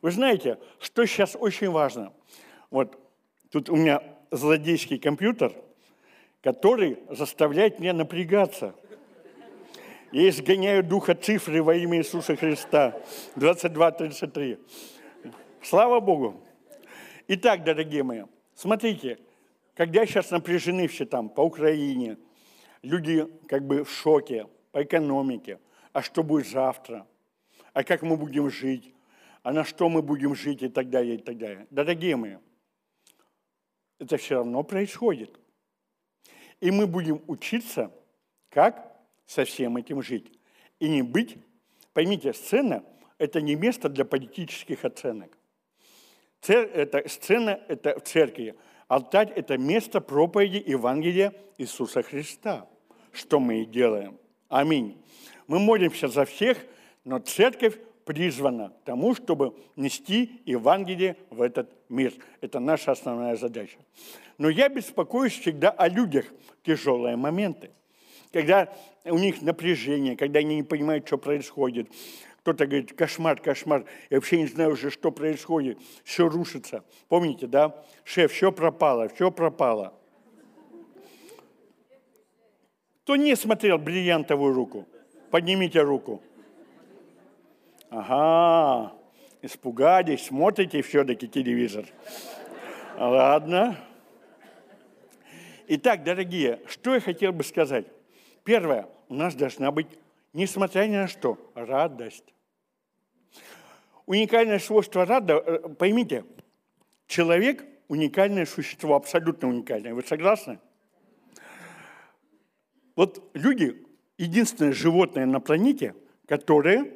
Вы 0.00 0.10
знаете, 0.10 0.58
что 0.80 1.04
сейчас 1.04 1.36
очень 1.38 1.70
важно? 1.70 2.12
Вот 2.70 2.98
тут 3.50 3.68
у 3.68 3.76
меня 3.76 4.02
злодейский 4.30 4.98
компьютер, 4.98 5.52
который 6.42 6.98
заставляет 7.10 7.80
меня 7.80 7.92
напрягаться. 7.92 8.74
Я 10.10 10.28
изгоняю 10.30 10.82
духа 10.82 11.14
цифры 11.14 11.62
во 11.62 11.74
имя 11.74 11.98
Иисуса 11.98 12.34
Христа. 12.34 12.96
22.33. 13.36 14.58
Слава 15.62 16.00
Богу. 16.00 16.42
Итак, 17.32 17.62
дорогие 17.62 18.02
мои, 18.02 18.24
смотрите, 18.54 19.20
когда 19.74 20.04
сейчас 20.04 20.32
напряжены 20.32 20.88
все 20.88 21.06
там 21.06 21.28
по 21.28 21.42
Украине– 21.42 22.18
люди 22.82 23.28
как 23.46 23.64
бы 23.64 23.84
в 23.84 23.90
шоке 23.90 24.48
по 24.72 24.82
экономике. 24.82 25.60
А 25.92 26.02
что 26.02 26.24
будет 26.24 26.48
завтра? 26.48 27.06
А 27.72 27.84
как 27.84 28.02
мы 28.02 28.16
будем 28.16 28.50
жить? 28.50 28.92
А 29.44 29.52
на 29.52 29.64
что 29.64 29.88
мы 29.88 30.02
будем 30.02 30.34
жить 30.34 30.62
и 30.62 30.68
так 30.68 30.90
далее, 30.90 31.14
и 31.14 31.18
так 31.18 31.38
далее. 31.38 31.68
Дорогие 31.70 32.16
мои, 32.16 32.36
это 34.00 34.16
все 34.16 34.36
равно 34.36 34.64
происходит. 34.64 35.38
И 36.60 36.72
мы 36.72 36.88
будем 36.88 37.22
учиться, 37.28 37.92
как 38.48 38.92
со 39.26 39.44
всем 39.44 39.76
этим 39.76 40.02
жить. 40.02 40.32
И 40.80 40.88
не 40.88 41.02
быть, 41.02 41.38
поймите, 41.92 42.32
сцена– 42.32 42.84
это 43.18 43.40
не 43.40 43.54
место 43.54 43.88
для 43.88 44.04
политических 44.04 44.84
оценок. 44.84 45.36
Цер, 46.40 46.70
это, 46.74 47.08
сцена– 47.08 47.60
это 47.68 47.98
в 47.98 48.02
церкви– 48.02 48.54
Алтарь– 48.90 49.30
это 49.36 49.56
место 49.56 50.00
проповеди 50.00 50.64
Евангелия 50.66 51.32
Иисуса 51.58 52.02
Христа, 52.02 52.66
что 53.12 53.38
мы 53.38 53.62
и 53.62 53.64
делаем. 53.64 54.18
Аминь. 54.48 55.00
Мы 55.46 55.60
молимся 55.60 56.08
за 56.08 56.24
всех, 56.24 56.58
но 57.04 57.20
церковь 57.20 57.78
призвана 58.04 58.70
к 58.70 58.84
тому, 58.84 59.14
чтобы 59.14 59.54
нести 59.76 60.42
Евангелие 60.44 61.16
в 61.30 61.40
этот 61.40 61.70
мир. 61.88 62.12
Это 62.40 62.58
наша 62.58 62.90
основная 62.90 63.36
задача. 63.36 63.78
Но 64.38 64.48
я 64.48 64.68
беспокоюсь 64.68 65.38
всегда 65.38 65.70
о 65.70 65.88
людях 65.88 66.26
в 66.60 66.66
тяжелые 66.66 67.14
моменты. 67.14 67.70
Когда 68.32 68.74
у 69.04 69.18
них 69.18 69.40
напряжение, 69.40 70.16
когда 70.16 70.40
они 70.40 70.56
не 70.56 70.64
понимают, 70.64 71.06
что 71.06 71.16
происходит, 71.16 71.88
кто-то 72.40 72.66
говорит, 72.66 72.94
кошмар, 72.94 73.40
кошмар, 73.40 73.84
я 74.08 74.16
вообще 74.16 74.38
не 74.38 74.46
знаю 74.46 74.72
уже, 74.72 74.90
что 74.90 75.10
происходит, 75.10 75.78
все 76.04 76.28
рушится. 76.28 76.84
Помните, 77.08 77.46
да? 77.46 77.84
Шеф, 78.04 78.32
все 78.32 78.50
пропало, 78.50 79.08
все 79.08 79.30
пропало. 79.30 79.94
Кто 83.04 83.16
не 83.16 83.34
смотрел 83.36 83.78
бриллиантовую 83.78 84.54
руку? 84.54 84.88
Поднимите 85.30 85.80
руку. 85.82 86.22
Ага, 87.90 88.94
испугались, 89.42 90.26
смотрите 90.26 90.80
все-таки 90.82 91.28
телевизор. 91.28 91.86
Ладно. 92.96 93.76
Итак, 95.66 96.04
дорогие, 96.04 96.60
что 96.66 96.94
я 96.94 97.00
хотел 97.00 97.32
бы 97.32 97.44
сказать. 97.44 97.86
Первое, 98.44 98.88
у 99.08 99.14
нас 99.14 99.34
должна 99.34 99.70
быть 99.70 99.88
несмотря 100.32 100.86
ни 100.86 100.96
на 100.96 101.08
что, 101.08 101.38
радость. 101.54 102.34
Уникальное 104.06 104.58
свойство 104.58 105.04
рада, 105.04 105.34
э, 105.34 105.68
поймите, 105.74 106.24
человек– 107.06 107.64
уникальное 107.88 108.46
существо, 108.46 108.94
абсолютно 108.94 109.48
уникальное. 109.48 109.94
Вы 109.94 110.02
согласны? 110.02 110.58
Вот 112.96 113.30
люди– 113.34 113.84
единственное 114.18 114.72
животное 114.72 115.26
на 115.26 115.40
планете, 115.40 115.94
которое 116.26 116.92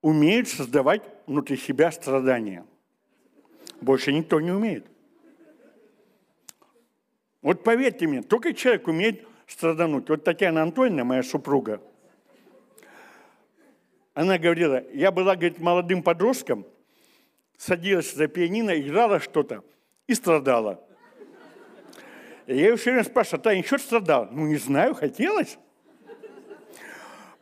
умеет 0.00 0.48
создавать 0.48 1.02
внутри 1.26 1.56
себя 1.56 1.90
страдания. 1.92 2.64
Больше 3.80 4.12
никто 4.12 4.40
не 4.40 4.50
умеет. 4.50 4.86
Вот 7.42 7.64
поверьте 7.64 8.06
мне, 8.06 8.22
только 8.22 8.54
человек 8.54 8.86
умеет 8.86 9.26
страдануть. 9.46 10.08
Вот 10.08 10.22
Татьяна 10.22 10.62
Антоновна, 10.62 11.04
моя 11.04 11.22
супруга– 11.22 11.80
она 14.14 14.38
говорила, 14.38 14.84
я 14.92 15.10
была, 15.10 15.34
говорит, 15.34 15.58
молодым 15.58 16.02
подростком, 16.02 16.66
садилась 17.56 18.14
за 18.14 18.26
пианино, 18.26 18.78
играла 18.78 19.20
что-то 19.20 19.64
и 20.06 20.14
страдала. 20.14 20.84
И 22.46 22.56
я 22.56 22.68
ее 22.68 22.76
все 22.76 22.90
время 22.90 23.04
спрашиваю, 23.04 23.40
а 23.40 23.42
ты 23.42 23.56
ничего 23.56 23.78
страдал? 23.78 24.28
Ну, 24.30 24.46
не 24.46 24.56
знаю, 24.56 24.94
хотелось. 24.94 25.58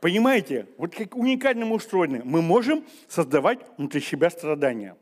Понимаете, 0.00 0.66
вот 0.78 0.94
как 0.94 1.14
уникально 1.16 1.66
мы 1.66 1.76
устроены. 1.76 2.22
Мы 2.24 2.40
можем 2.40 2.84
создавать 3.08 3.60
внутри 3.76 4.00
себя 4.00 4.30
страдания. 4.30 4.96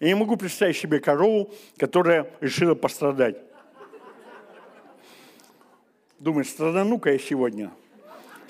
Я 0.00 0.08
не 0.08 0.14
могу 0.14 0.36
представить 0.36 0.76
себе 0.76 1.00
корову, 1.00 1.52
которая 1.76 2.30
решила 2.40 2.74
пострадать. 2.74 3.36
Думаешь, 6.18 6.48
страдану-ка 6.48 7.12
я 7.12 7.18
сегодня. 7.18 7.72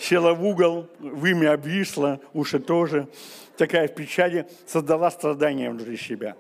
Села 0.04 0.34
в 0.34 0.44
угол, 0.44 0.88
вымя 0.98 1.54
обвисла, 1.54 2.20
уши 2.32 2.58
тоже. 2.58 3.08
Такая 3.56 3.88
в 3.88 3.94
печали 3.94 4.46
создала 4.66 5.10
страдания 5.10 5.70
внутри 5.70 5.96
себя. 5.96 6.36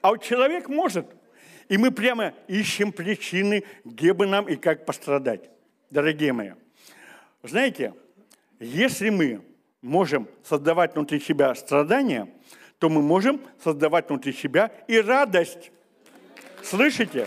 А 0.00 0.10
вот 0.10 0.22
человек 0.22 0.68
может. 0.68 1.06
И 1.68 1.78
мы 1.78 1.90
прямо 1.92 2.34
ищем 2.48 2.90
причины, 2.90 3.64
где 3.84 4.12
бы 4.12 4.26
нам 4.26 4.48
и 4.48 4.56
как 4.56 4.86
пострадать. 4.86 5.50
Дорогие 5.90 6.32
мои, 6.32 6.50
знаете, 7.42 7.94
если 8.58 9.10
мы 9.10 9.40
можем 9.82 10.28
создавать 10.42 10.94
внутри 10.94 11.20
себя 11.20 11.54
страдания, 11.54 12.28
то 12.78 12.88
мы 12.88 13.02
можем 13.02 13.40
создавать 13.62 14.08
внутри 14.08 14.32
себя 14.32 14.72
и 14.88 15.00
радость. 15.00 15.70
Слышите? 16.62 17.26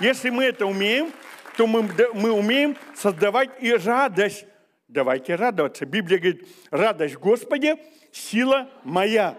Если 0.00 0.30
мы 0.30 0.44
это 0.44 0.66
умеем, 0.66 1.12
то 1.56 1.66
мы, 1.66 1.88
мы 2.14 2.32
умеем 2.32 2.76
создавать 2.96 3.50
и 3.60 3.72
радость. 3.74 4.46
Давайте 4.88 5.34
радоваться. 5.34 5.86
Библия 5.86 6.18
говорит, 6.18 6.48
радость 6.70 7.16
Господи, 7.16 7.76
сила 8.12 8.70
моя. 8.84 9.38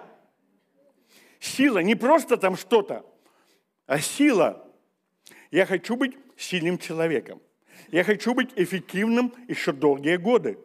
Сила, 1.39 1.79
не 1.79 1.95
просто 1.95 2.37
там 2.37 2.57
что-то, 2.57 3.05
а 3.85 3.99
сила. 3.99 4.67
Я 5.51 5.65
хочу 5.65 5.95
быть 5.95 6.17
сильным 6.35 6.77
человеком. 6.77 7.41
Я 7.91 8.03
хочу 8.03 8.33
быть 8.33 8.49
эффективным 8.55 9.33
еще 9.47 9.71
долгие 9.71 10.17
годы. 10.17 10.57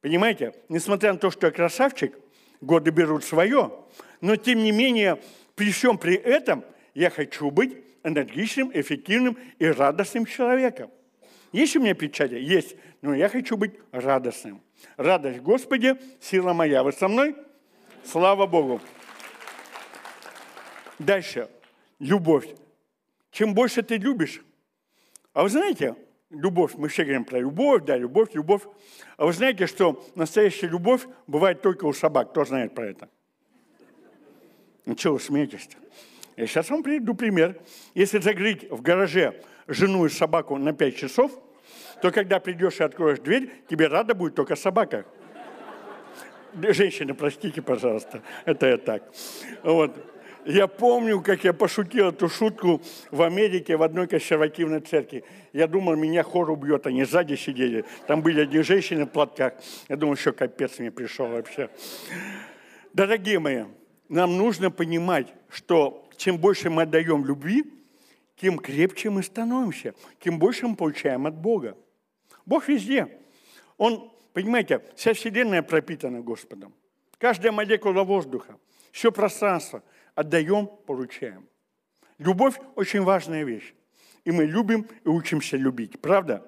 Понимаете, 0.00 0.54
несмотря 0.68 1.12
на 1.12 1.18
то, 1.18 1.30
что 1.30 1.46
я 1.46 1.52
красавчик, 1.52 2.16
годы 2.60 2.90
берут 2.90 3.24
свое, 3.24 3.72
но 4.20 4.36
тем 4.36 4.62
не 4.62 4.70
менее, 4.70 5.20
при 5.54 5.72
всем 5.72 5.98
при 5.98 6.14
этом, 6.14 6.64
я 6.94 7.10
хочу 7.10 7.50
быть 7.50 7.76
энергичным, 8.04 8.70
эффективным 8.72 9.36
и 9.58 9.66
радостным 9.66 10.26
человеком. 10.26 10.90
Есть 11.54 11.76
у 11.76 11.80
меня 11.80 11.94
печали? 11.94 12.36
Есть. 12.40 12.74
Но 13.00 13.14
я 13.14 13.28
хочу 13.28 13.56
быть 13.56 13.74
радостным. 13.92 14.60
Радость 14.96 15.38
Господи, 15.38 15.94
сила 16.20 16.52
моя. 16.52 16.82
Вы 16.82 16.90
со 16.90 17.06
мной? 17.06 17.36
Слава 18.04 18.48
Богу. 18.48 18.80
Дальше. 20.98 21.48
Любовь. 22.00 22.48
Чем 23.30 23.54
больше 23.54 23.84
ты 23.84 23.98
любишь, 23.98 24.42
а 25.32 25.44
вы 25.44 25.48
знаете, 25.48 25.94
любовь, 26.30 26.72
мы 26.74 26.88
все 26.88 27.04
говорим 27.04 27.24
про 27.24 27.38
любовь, 27.38 27.84
да, 27.84 27.96
любовь, 27.96 28.34
любовь. 28.34 28.62
А 29.16 29.24
вы 29.24 29.32
знаете, 29.32 29.68
что 29.68 30.04
настоящая 30.16 30.66
любовь 30.66 31.06
бывает 31.28 31.62
только 31.62 31.84
у 31.84 31.92
собак. 31.92 32.30
Кто 32.30 32.44
знает 32.44 32.74
про 32.74 32.86
это? 32.86 33.08
Ну, 34.86 34.96
что 34.96 35.12
вы 35.12 35.20
смеетесь-то? 35.20 35.76
Я 36.36 36.46
сейчас 36.46 36.70
вам 36.70 36.82
приведу 36.82 37.14
пример. 37.14 37.56
Если 37.94 38.18
закрыть 38.18 38.68
в 38.70 38.82
гараже 38.82 39.40
жену 39.66 40.06
и 40.06 40.08
собаку 40.08 40.56
на 40.56 40.72
5 40.72 40.96
часов, 40.96 41.32
то 42.02 42.10
когда 42.10 42.40
придешь 42.40 42.80
и 42.80 42.84
откроешь 42.84 43.20
дверь, 43.20 43.50
тебе 43.68 43.86
рада 43.86 44.14
будет 44.14 44.34
только 44.34 44.56
собака. 44.56 45.06
Женщины, 46.54 47.14
простите, 47.14 47.62
пожалуйста, 47.62 48.22
это 48.44 48.66
я 48.66 48.78
так. 48.78 49.02
Вот. 49.62 49.96
Я 50.44 50.66
помню, 50.66 51.22
как 51.22 51.42
я 51.44 51.54
пошутил 51.54 52.10
эту 52.10 52.28
шутку 52.28 52.82
в 53.10 53.22
Америке 53.22 53.76
в 53.76 53.82
одной 53.82 54.06
консервативной 54.06 54.80
церкви. 54.80 55.24
Я 55.54 55.66
думал, 55.66 55.96
меня 55.96 56.22
хор 56.22 56.50
убьет, 56.50 56.86
они 56.86 57.04
сзади 57.04 57.34
сидели. 57.34 57.86
Там 58.06 58.20
были 58.20 58.42
одни 58.42 58.60
женщины 58.60 59.06
в 59.06 59.08
платках. 59.08 59.54
Я 59.88 59.96
думал, 59.96 60.14
еще 60.14 60.32
капец 60.32 60.78
мне 60.78 60.90
пришел 60.90 61.28
вообще. 61.28 61.70
Дорогие 62.92 63.38
мои, 63.38 63.64
нам 64.10 64.36
нужно 64.36 64.70
понимать, 64.70 65.32
что 65.48 66.03
чем 66.16 66.38
больше 66.38 66.70
мы 66.70 66.82
отдаем 66.82 67.24
любви, 67.24 67.64
тем 68.36 68.58
крепче 68.58 69.10
мы 69.10 69.22
становимся, 69.22 69.94
тем 70.20 70.38
больше 70.38 70.66
мы 70.66 70.76
получаем 70.76 71.26
от 71.26 71.34
Бога. 71.34 71.76
Бог 72.46 72.68
везде. 72.68 73.08
Он, 73.76 74.12
понимаете, 74.32 74.80
вся 74.96 75.14
Вселенная 75.14 75.62
пропитана 75.62 76.20
Господом. 76.20 76.74
Каждая 77.18 77.52
молекула 77.52 78.02
воздуха, 78.02 78.58
все 78.92 79.10
пространство– 79.10 79.82
отдаем, 80.14 80.68
получаем. 80.86 81.48
Любовь– 82.18 82.54
очень 82.76 83.02
важная 83.02 83.44
вещь. 83.44 83.74
И 84.24 84.30
мы 84.30 84.44
любим 84.44 84.86
и 85.04 85.08
учимся 85.08 85.56
любить. 85.56 86.00
Правда? 86.00 86.46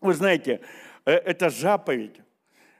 Вы 0.00 0.14
знаете, 0.14 0.60
э, 1.04 1.12
это 1.12 1.50
заповедь. 1.50 2.20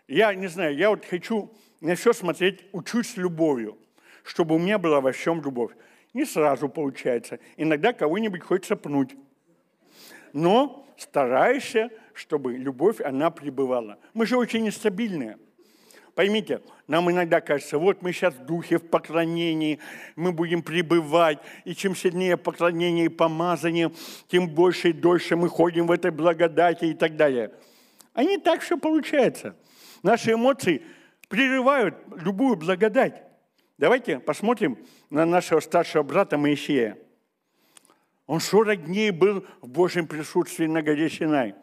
Я 0.07 0.35
не 0.35 0.46
знаю, 0.46 0.76
я 0.76 0.90
вот 0.90 1.05
хочу 1.05 1.50
на 1.81 1.94
все 1.94 2.12
смотреть, 2.12 2.64
учусь 2.72 3.16
любовью, 3.16 3.79
чтобы 4.22 4.55
у 4.55 4.59
меня 4.59 4.79
была 4.79 5.00
во 5.00 5.12
всем 5.12 5.42
любовь. 5.42 5.72
Не 6.14 6.24
сразу 6.24 6.68
получается. 6.68 7.40
Иногда 7.57 7.92
кого-нибудь 7.92 8.42
хочется 8.42 8.77
пнуть. 8.77 9.14
Но 10.33 10.87
стараешься, 10.96 11.90
чтобы 12.14 12.55
любовь, 12.55 13.00
она 13.00 13.31
пребывала. 13.31 13.98
Мы 14.14 14.27
же 14.27 14.37
очень 14.37 14.62
нестабильные. 14.62 15.38
Поймите, 16.14 16.61
нам 16.87 17.11
иногда 17.11 17.40
кажется, 17.40 17.77
вот 17.77 18.00
мы 18.00 18.12
сейчас 18.12 18.35
в 18.35 18.46
духе, 18.46 18.79
в 18.79 18.88
поклонении, 18.88 19.81
мы 20.14 20.31
будем 20.31 20.62
пребывать, 20.62 21.38
и 21.64 21.74
чем 21.74 21.96
сильнее 21.96 22.37
поклонение 22.37 23.07
и 23.07 23.09
помазание, 23.09 23.90
тем 24.29 24.48
больше 24.48 24.90
и 24.90 24.92
дольше 24.92 25.35
мы 25.35 25.48
ходим 25.48 25.88
в 25.88 25.90
этой 25.90 26.12
благодати 26.12 26.85
и 26.85 26.94
так 26.94 27.16
далее. 27.16 27.50
А 28.12 28.22
не 28.22 28.38
так 28.38 28.61
все 28.61 28.79
получается. 28.79 29.57
Наши 30.05 30.35
эмоции 30.35 30.83
прерывают 31.29 31.96
любую 32.16 32.55
благодать. 32.55 33.24
Давайте 33.77 34.20
посмотрим 34.20 34.79
на 35.14 35.24
нашего 35.24 35.61
старшего 35.61 36.03
брата 36.03 36.37
Моисея. 36.37 36.98
Он 38.27 38.40
40 38.40 38.87
дней 38.87 39.12
был 39.12 39.46
в 39.61 39.68
Божьем 39.68 40.09
присутствии 40.09 40.66
на 40.66 40.83
горе 40.83 41.09
Синай. 41.09 41.55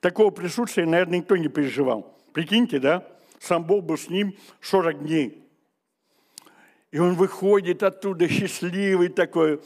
Такого 0.00 0.30
присутствия, 0.30 0.84
наверное, 0.84 1.20
никто 1.20 1.34
не 1.38 1.48
переживал. 1.48 2.14
Прикиньте, 2.34 2.78
да? 2.78 3.08
Сам 3.38 3.64
Бог 3.64 3.84
был 3.84 3.96
с 3.96 4.10
ним 4.10 4.36
40 4.60 4.98
дней. 4.98 5.42
И 6.90 6.98
он 6.98 7.14
выходит 7.14 7.82
оттуда 7.82 8.28
счастливый 8.28 9.08
такой, 9.08 9.62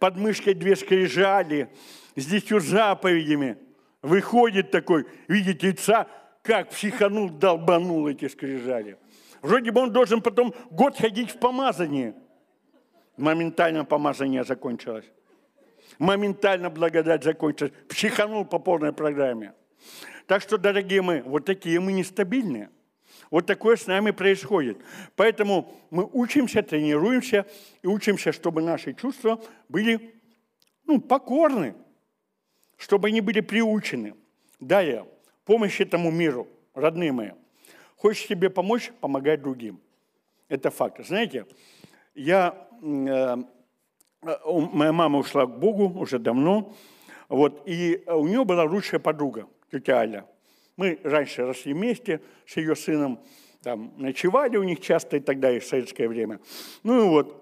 под 0.00 0.16
мышкой 0.16 0.54
две 0.54 0.74
скрижали, 0.74 1.70
с 2.16 2.26
десятью 2.26 2.58
заповедями. 2.58 3.58
Выходит 4.00 4.72
такой, 4.72 5.06
видит 5.28 5.62
яйца, 5.62 6.08
как 6.42 6.70
психанул, 6.70 7.30
долбанул 7.30 8.08
эти 8.08 8.26
скрижали. 8.26 8.98
Вроде 9.40 9.70
бы 9.70 9.82
он 9.82 9.92
должен 9.92 10.20
потом 10.20 10.52
год 10.72 10.96
ходить 10.96 11.30
в 11.30 11.38
помазании. 11.38 12.14
Моментально 13.16 13.84
помазание 13.84 14.44
закончилось. 14.44 15.06
Моментально 15.98 16.70
благодать 16.70 17.24
закончилась. 17.24 17.72
Психанул 17.88 18.44
по 18.44 18.58
полной 18.58 18.92
программе. 18.92 19.52
Так 20.26 20.42
что, 20.42 20.58
дорогие 20.58 21.02
мы, 21.02 21.22
вот 21.22 21.44
такие 21.44 21.80
мы 21.80 21.92
нестабильные– 21.92 22.70
вот 23.32 23.46
такое 23.46 23.76
с 23.76 23.86
нами 23.86 24.10
происходит. 24.10 24.76
Поэтому 25.16 25.74
мы 25.90 26.06
учимся, 26.12 26.62
тренируемся 26.62 27.46
и 27.80 27.86
учимся, 27.86 28.30
чтобы 28.30 28.60
наши 28.60 28.92
чувства 28.92 29.42
были 29.70 30.14
ну, 30.86 31.00
покорны, 31.00 31.74
чтобы 32.76 33.08
они 33.08 33.22
были 33.22 33.40
приучены. 33.40 34.14
Далее, 34.60 35.06
помощь 35.46 35.80
этому 35.80 36.10
миру, 36.10 36.46
родные 36.74 37.10
мои. 37.10 37.30
Хочешь 37.96 38.26
себе 38.26 38.50
помочь, 38.50 38.92
помогай 39.00 39.38
другим. 39.38 39.80
Это 40.50 40.70
факт. 40.70 41.02
Знаете, 41.02 41.46
я, 42.14 42.68
э, 42.82 43.36
моя 44.22 44.92
мама 44.92 45.18
ушла 45.18 45.46
к 45.46 45.58
Богу 45.58 46.00
уже 46.00 46.18
давно, 46.18 46.74
вот, 47.28 47.62
и 47.66 48.02
у 48.06 48.26
нее 48.26 48.44
была 48.44 48.64
лучшая 48.64 49.00
подруга, 49.00 49.48
тетя 49.70 49.98
Аля. 49.98 50.26
Мы 50.76 50.98
раньше 51.02 51.46
росли 51.46 51.72
вместе 51.72 52.20
с 52.46 52.56
ее 52.56 52.76
сыном, 52.76 53.20
там, 53.62 53.92
ночевали 53.96 54.56
у 54.56 54.62
них 54.62 54.80
часто 54.80 55.16
и 55.18 55.20
так 55.20 55.38
далее 55.38 55.60
в 55.60 55.64
советское 55.64 56.08
время. 56.08 56.40
Ну 56.82 57.04
и 57.04 57.08
вот. 57.08 57.38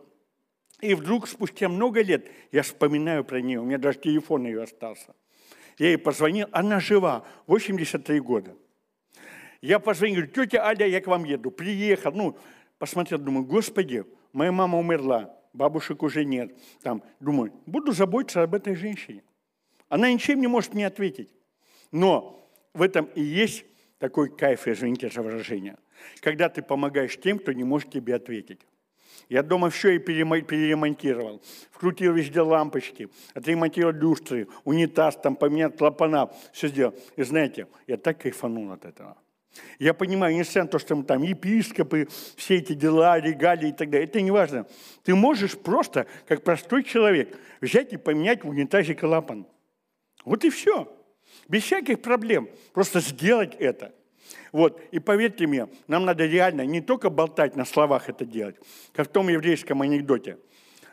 И 0.81 0.95
вдруг 0.95 1.29
спустя 1.29 1.69
много 1.69 2.03
лет 2.03 2.31
я 2.53 2.63
вспоминаю 2.63 3.25
про 3.25 3.41
нее, 3.41 3.61
у 3.61 3.65
меня 3.65 3.79
даже 3.79 3.99
телефон 3.99 4.47
ее 4.47 4.63
остался. 4.63 5.15
Я 5.79 5.89
ей 5.89 5.99
позвонил, 5.99 6.47
она 6.53 6.81
жива, 6.81 7.25
83 7.47 8.21
года. 8.21 8.55
Я 9.63 9.79
позвонил, 9.79 10.27
тетя 10.27 10.65
Аля, 10.65 10.87
я 10.87 11.01
к 11.01 11.07
вам 11.07 11.25
еду. 11.25 11.51
Приехал, 11.51 12.13
ну, 12.13 12.37
посмотрел, 12.79 13.19
думаю, 13.19 13.45
господи, 13.45 14.05
моя 14.33 14.53
мама 14.53 14.79
умерла, 14.79 15.35
бабушек 15.53 16.03
уже 16.03 16.25
нет. 16.25 16.55
Там, 16.83 17.03
думаю, 17.21 17.53
буду 17.67 17.93
заботиться 17.93 18.43
об 18.43 18.55
этой 18.55 18.75
женщине. 18.75 19.23
Она 19.89 20.13
ничем 20.13 20.41
не 20.41 20.47
может 20.47 20.75
мне 20.75 20.87
ответить. 20.87 21.33
Но 21.91 22.49
в 22.75 22.83
этом 22.83 23.07
и 23.15 23.23
есть 23.23 23.65
такой 23.99 24.35
кайф, 24.35 24.67
извините 24.69 25.11
за 25.11 25.23
выражение, 25.23 25.77
когда 26.21 26.49
ты 26.49 26.63
помогаешь 26.63 27.19
тем, 27.19 27.39
кто 27.39 27.53
не 27.53 27.65
может 27.65 27.91
тебе 27.91 28.15
ответить. 28.15 28.61
Я 29.29 29.43
дома 29.43 29.71
все 29.71 29.91
и 29.91 29.99
переремонтировал. 29.99 31.41
Вкрутил 31.71 32.15
везде 32.15 32.41
лампочки, 32.41 33.09
отремонтировал 33.35 33.95
люстры, 33.95 34.49
унитаз, 34.65 35.17
там 35.17 35.37
поменял 35.37 35.71
клапана, 35.71 36.31
все 36.53 36.69
сделал. 36.69 36.95
И 37.17 37.23
знаете, 37.23 37.69
я 37.87 37.97
так 37.97 38.21
кайфанул 38.21 38.73
от 38.73 38.85
этого. 38.85 39.17
Я 39.79 39.95
понимаю, 39.95 40.35
несмотря 40.35 40.65
на 40.65 40.69
то, 40.69 40.79
что 40.79 41.03
там 41.03 41.23
епископы, 41.23 42.09
все 42.37 42.57
эти 42.57 42.73
дела, 42.75 43.19
регалии 43.19 43.71
и 43.71 43.73
так 43.73 43.91
далее, 43.91 44.07
это 44.07 44.21
не 44.21 44.31
важно. 44.31 44.67
Ты 45.03 45.15
можешь 45.15 45.59
просто, 45.59 46.07
как 46.27 46.45
простой 46.45 46.85
человек, 46.85 47.37
взять 47.61 47.93
и 47.93 47.97
поменять 47.97 48.45
в 48.45 48.49
унитазе 48.49 48.95
клапан. 48.95 49.47
Вот 50.25 50.45
и 50.45 50.51
все. 50.51 50.93
Без 51.49 51.65
всяких 51.65 52.01
проблем. 52.01 52.49
Просто 52.73 53.01
сделать 53.01 53.55
это. 53.59 53.93
Вот. 54.53 54.81
И 54.91 54.99
поверьте 54.99 55.47
мне, 55.47 55.69
нам 55.89 56.05
надо 56.05 56.27
реально 56.27 56.65
не 56.65 56.81
только 56.81 57.11
болтать 57.11 57.57
на 57.57 57.65
словах 57.65 58.09
это 58.09 58.25
делать, 58.25 58.57
как 58.93 59.09
в 59.09 59.11
том 59.11 59.29
еврейском 59.29 59.83
анекдоте. 59.83 60.39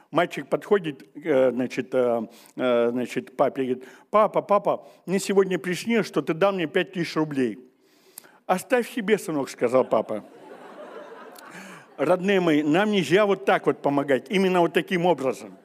Мальчик 0.10 0.48
подходит, 0.48 1.04
э, 1.16 1.52
значит, 1.52 1.94
э, 1.94 2.28
э, 2.56 2.90
значит, 2.92 3.36
папе 3.36 3.64
и 3.64 3.66
говорит, 3.66 3.90
папа, 4.10 4.42
папа, 4.42 4.88
мне 5.06 5.20
сегодня 5.20 5.60
приснилось, 5.60 6.08
что 6.08 6.22
ты 6.22 6.34
дал 6.34 6.54
мне 6.54 6.66
пять 6.66 6.94
тысяч 6.94 7.16
рублей. 7.16 7.60
Оставь 8.48 8.90
себе, 8.90 9.18
сынок, 9.18 9.50
сказал 9.50 9.84
папа. 9.84 10.24
Родные 11.98 12.40
мои, 12.40 12.64
нам 12.64 12.92
нельзя 12.92 13.26
вот 13.26 13.44
так 13.44 13.66
вот 13.66 13.82
помогать, 13.82 14.28
именно 14.30 14.62
вот 14.62 14.72
таким 14.72 15.06
образом. 15.06 15.58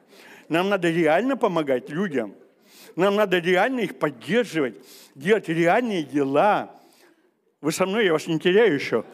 Нам 0.49 0.67
надо 0.67 0.91
реально 0.91 1.37
помогать 1.37 1.89
людям. 1.89 2.35
Нам 2.97 3.15
надо 3.15 3.39
реально 3.39 3.79
их 3.79 3.97
поддерживать, 3.97 4.75
делать 5.15 5.47
реальные 5.47 6.03
дела. 6.03 6.71
Вы 7.61 7.71
со 7.71 7.85
мной, 7.85 8.05
я 8.05 8.11
вас 8.13 8.27
не 8.27 8.37
теряю 8.37 8.75
еще. 8.75 9.05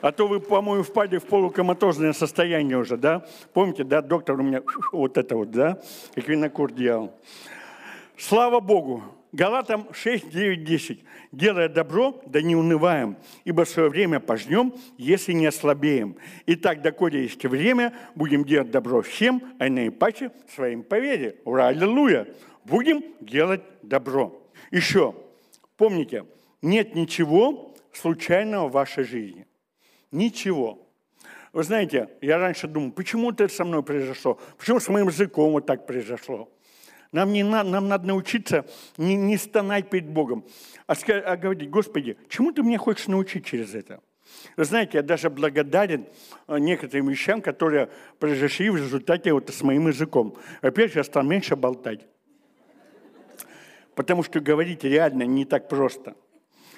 А 0.00 0.12
то 0.12 0.28
вы, 0.28 0.38
по-моему, 0.38 0.84
впали 0.84 1.18
в 1.18 1.24
полукоматозное 1.24 2.12
состояние 2.12 2.78
уже, 2.78 2.96
да? 2.96 3.26
Помните, 3.52 3.82
да, 3.82 4.02
доктор 4.02 4.38
у 4.38 4.42
меня 4.42 4.62
вот 4.92 5.18
это 5.18 5.36
вот, 5.36 5.50
да, 5.50 5.82
эквинокур 6.14 6.72
делал. 6.72 7.12
Слава 8.16 8.60
Богу, 8.60 9.02
Галатам 9.32 9.86
6, 9.92 10.28
9, 10.30 10.64
10. 10.64 11.04
«Делая 11.30 11.68
добро, 11.68 12.20
да 12.26 12.42
не 12.42 12.56
унываем, 12.56 13.16
ибо 13.44 13.62
свое 13.62 13.88
время 13.88 14.18
пожнем, 14.18 14.74
если 14.98 15.32
не 15.32 15.46
ослабеем. 15.46 16.16
Итак, 16.46 16.82
доколе 16.82 17.22
есть 17.22 17.44
время, 17.44 17.94
будем 18.16 18.44
делать 18.44 18.70
добро 18.70 19.02
всем, 19.02 19.42
а 19.60 19.68
наипаче 19.68 20.32
своим 20.52 20.82
по 20.82 20.98
вере». 20.98 21.36
Ура, 21.44 21.68
аллилуйя! 21.68 22.26
Будем 22.64 23.04
делать 23.20 23.62
добро. 23.82 24.42
Еще, 24.70 25.14
помните, 25.76 26.26
нет 26.60 26.94
ничего 26.94 27.74
случайного 27.92 28.68
в 28.68 28.72
вашей 28.72 29.04
жизни. 29.04 29.46
Ничего. 30.10 30.86
Вы 31.52 31.62
знаете, 31.62 32.10
я 32.20 32.38
раньше 32.38 32.68
думал, 32.68 32.92
почему 32.92 33.30
это 33.30 33.48
со 33.48 33.64
мной 33.64 33.82
произошло? 33.82 34.38
Почему 34.58 34.78
с 34.78 34.88
моим 34.88 35.08
языком 35.08 35.52
вот 35.52 35.66
так 35.66 35.86
произошло? 35.86 36.48
Нам, 37.12 37.32
не 37.32 37.42
надо, 37.42 37.70
нам 37.70 37.88
надо 37.88 38.06
научиться 38.06 38.66
не, 38.96 39.16
не 39.16 39.36
стонать 39.36 39.90
перед 39.90 40.08
Богом, 40.08 40.44
а, 40.86 40.94
а 40.94 41.36
говорить, 41.36 41.68
Господи, 41.68 42.16
чему 42.28 42.52
ты 42.52 42.62
меня 42.62 42.78
хочешь 42.78 43.08
научить 43.08 43.44
через 43.44 43.74
это? 43.74 44.00
Вы 44.56 44.64
знаете, 44.64 44.98
я 44.98 45.02
даже 45.02 45.28
благодарен 45.28 46.06
э, 46.46 46.58
некоторым 46.58 47.08
вещам, 47.08 47.42
которые 47.42 47.90
произошли 48.20 48.70
в 48.70 48.76
результате 48.76 49.32
вот 49.32 49.50
с 49.50 49.62
моим 49.62 49.88
языком. 49.88 50.36
Во-первых, 50.62 50.94
я 50.94 51.04
стал 51.04 51.24
меньше 51.24 51.56
болтать. 51.56 52.06
Потому 53.96 54.22
что 54.22 54.38
говорить 54.38 54.84
реально 54.84 55.24
не 55.24 55.44
так 55.44 55.68
просто– 55.68 56.14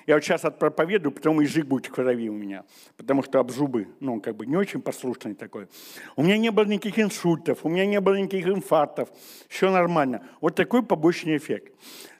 я 0.06 0.14
вот 0.14 0.24
сейчас 0.24 0.44
отпроповедую, 0.44 1.12
потом 1.12 1.40
язык 1.40 1.66
будет 1.66 1.86
в 1.86 1.90
крови 1.90 2.28
у 2.28 2.34
меня, 2.34 2.64
потому 2.96 3.22
что 3.22 3.38
об 3.38 3.50
зубы, 3.50 3.88
ну, 4.00 4.20
как 4.20 4.36
бы 4.36 4.46
не 4.46 4.56
очень 4.56 4.80
послушный 4.80 5.34
такой. 5.34 5.68
У 6.16 6.22
меня 6.22 6.36
не 6.38 6.50
было 6.50 6.64
никаких 6.64 6.98
инсультов, 6.98 7.60
у 7.64 7.68
меня 7.68 7.86
не 7.86 8.00
было 8.00 8.14
никаких 8.14 8.46
инфарктов, 8.48 9.08
все 9.48 9.70
нормально. 9.70 10.26
Вот 10.40 10.54
такой 10.54 10.82
побочный 10.82 11.36
эффект. 11.36 11.72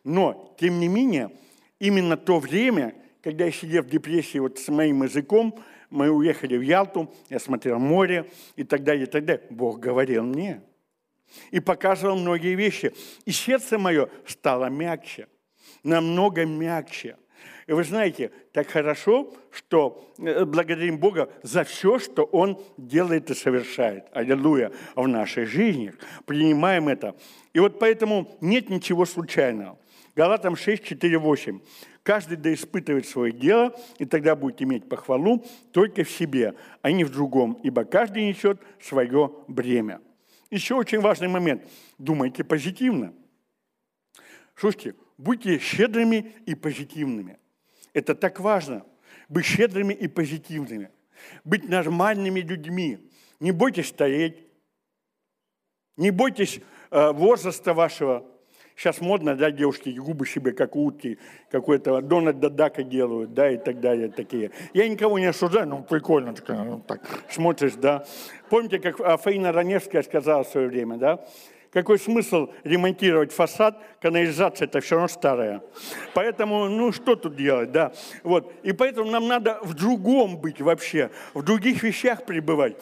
Но, 0.05 0.55
тем 0.59 0.81
не 0.81 0.89
менее, 0.89 1.31
именно 1.79 2.17
то 2.17 2.39
время, 2.39 2.95
когда 3.23 3.45
я 3.45 3.53
сидел 3.53 3.83
в 3.83 3.89
депрессии 3.89 4.39
вот 4.39 4.59
с 4.59 4.69
моим 4.69 5.03
языком, 5.03 5.59
мы 5.91 6.09
уехали 6.11 6.57
в 6.57 6.63
Ялту, 6.63 7.13
я 7.29 7.39
смотрел 7.39 7.79
море 7.79 8.31
и 8.57 8.65
так 8.65 8.83
далее, 8.83 9.05
и 9.05 9.11
так 9.11 9.25
далее. 9.25 9.45
Бог 9.51 9.79
говорил 9.79 10.25
мне 10.25 10.63
и 11.51 11.61
показывал 11.61 12.17
многие 12.17 12.55
вещи. 12.55 12.93
И 13.25 13.31
сердце 13.31 13.79
мое 13.79 14.09
стало 14.27 14.67
мягче, 14.67 15.29
намного 15.83 16.47
мягче. 16.47 17.17
И 17.67 17.73
вы 17.73 17.85
знаете, 17.85 18.31
так 18.53 18.69
хорошо, 18.69 19.33
что 19.51 20.13
э, 20.19 20.45
благодарим 20.45 20.99
Бога 20.99 21.31
за 21.43 21.65
все, 21.65 21.99
что 21.99 22.25
Он 22.25 22.61
делает 22.77 23.31
и 23.31 23.35
совершает. 23.35 24.05
Аллилуйя 24.13 24.73
в 24.97 25.07
нашей 25.07 25.45
жизни. 25.45 25.93
Принимаем 26.27 26.89
это. 26.89 27.15
И 27.53 27.61
вот 27.61 27.79
поэтому 27.79 28.37
нет 28.41 28.69
ничего 28.69 29.05
случайного. 29.05 29.79
Галатам 30.15 30.57
6, 30.57 30.83
4, 30.83 31.19
8. 31.19 31.61
Каждый 32.03 32.37
да 32.37 32.53
испытывает 32.53 33.07
свое 33.07 33.33
дело, 33.33 33.75
и 33.99 34.05
тогда 34.05 34.35
будет 34.35 34.61
иметь 34.61 34.89
похвалу 34.89 35.45
только 35.71 36.03
в 36.03 36.11
себе, 36.11 36.55
а 36.83 36.91
не 36.91 37.05
в 37.05 37.11
другом, 37.11 37.59
ибо 37.63 37.85
каждый 37.85 38.27
несет 38.27 38.61
свое 38.81 39.33
бремя. 39.47 40.01
Еще 40.51 40.75
очень 40.75 41.01
важный 41.01 41.29
момент. 41.29 41.63
Думайте 41.99 42.43
позитивно. 42.43 43.15
Слушайте, 44.57 44.97
будьте 45.17 45.59
щедрыми 45.59 46.35
и 46.45 46.55
позитивными. 46.55 47.39
Это 47.93 48.15
так 48.15 48.41
важно. 48.41 48.85
Быть 49.29 49.45
щедрыми 49.45 49.95
и 49.95 50.09
позитивными. 50.09 50.91
Быть 51.45 51.69
нормальными 51.69 52.41
людьми. 52.41 53.11
Не 53.41 53.53
бойтесь 53.53 53.89
стареть. 53.89 54.47
Не 55.97 56.11
бойтесь 56.11 56.61
э, 56.91 57.13
возраста 57.13 57.75
вашего. 57.75 58.27
Сейчас 58.77 59.01
модно, 59.01 59.37
да, 59.37 59.51
девушки 59.51 59.91
губы 59.91 60.27
себе, 60.27 60.53
как 60.53 60.75
утки, 60.77 61.19
какой-то 61.51 62.01
Дональда 62.01 62.49
Дака 62.49 62.83
делают, 62.83 63.35
да, 63.35 63.51
и 63.51 63.59
так 63.59 63.81
далее, 63.81 64.09
такие. 64.09 64.51
Я 64.73 64.89
никого 64.89 65.19
не 65.19 65.27
осуждаю, 65.27 65.69
ну, 65.69 65.83
прикольно, 65.83 66.35
так, 66.35 66.49
ну, 66.49 66.81
так 66.81 67.03
смотришь, 67.29 67.75
да. 67.75 68.05
Помните, 68.49 68.79
как 68.79 69.21
Фаина 69.21 69.53
Раневская 69.53 70.03
сказала 70.03 70.43
в 70.43 70.49
свое 70.49 70.69
время, 70.69 70.97
да, 70.97 71.25
какой 71.73 71.99
смысл 71.99 72.51
ремонтировать 72.65 73.33
фасад, 73.33 73.79
канализация 74.01 74.67
это 74.67 74.81
все 74.81 74.97
равно 74.97 75.09
старая. 75.09 75.63
Поэтому, 76.15 76.69
ну 76.69 76.93
что 76.93 77.17
тут 77.17 77.35
делать, 77.35 77.73
да. 77.73 77.93
Вот. 78.23 78.53
И 78.63 78.73
поэтому 78.73 79.11
нам 79.11 79.27
надо 79.27 79.59
в 79.63 79.75
другом 79.75 80.37
быть 80.37 80.61
вообще, 80.61 81.11
в 81.35 81.43
других 81.43 81.83
вещах 81.83 82.27
пребывать. 82.27 82.77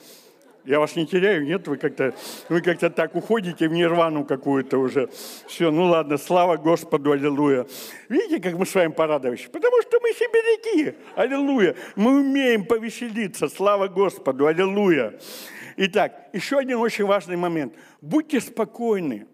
Я 0.65 0.79
вас 0.79 0.95
не 0.95 1.07
теряю, 1.07 1.45
нет? 1.47 1.67
Вы 1.69 1.79
как-то, 1.79 2.15
вы 2.49 2.61
как-то 2.61 2.91
так 2.91 3.15
уходите 3.15 3.67
в 3.67 3.73
нирвану 3.73 4.25
какую-то 4.25 4.77
уже. 4.79 5.09
Все, 5.47 5.71
ну 5.71 5.85
ладно, 5.85 6.19
слава 6.19 6.57
Господу, 6.57 7.13
аллилуйя. 7.13 7.67
Видите, 8.09 8.43
как 8.43 8.59
мы 8.59 8.67
с 8.67 8.75
вами 8.75 8.93
порадовались? 8.93 9.49
Потому 9.51 9.81
что 9.83 9.99
мы 10.01 10.13
сибиряки, 10.13 10.97
аллилуйя. 11.17 11.77
Мы 11.97 12.21
умеем 12.21 12.67
повеселиться, 12.67 13.49
слава 13.49 13.89
Господу, 13.89 14.47
аллилуйя. 14.47 15.15
Итак, 15.77 16.29
еще 16.33 16.59
один 16.59 16.79
очень 16.79 17.05
важный 17.05 17.37
момент. 17.37 17.75
Будьте 18.01 18.41
спокойны. 18.41 19.27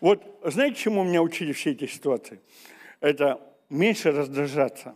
Вот 0.00 0.22
знаете, 0.44 0.76
чему 0.76 1.04
меня 1.04 1.22
учили 1.22 1.52
все 1.52 1.70
эти 1.70 1.86
ситуации? 1.86 2.40
Это 3.00 3.40
меньше 3.70 4.12
раздражаться, 4.12 4.94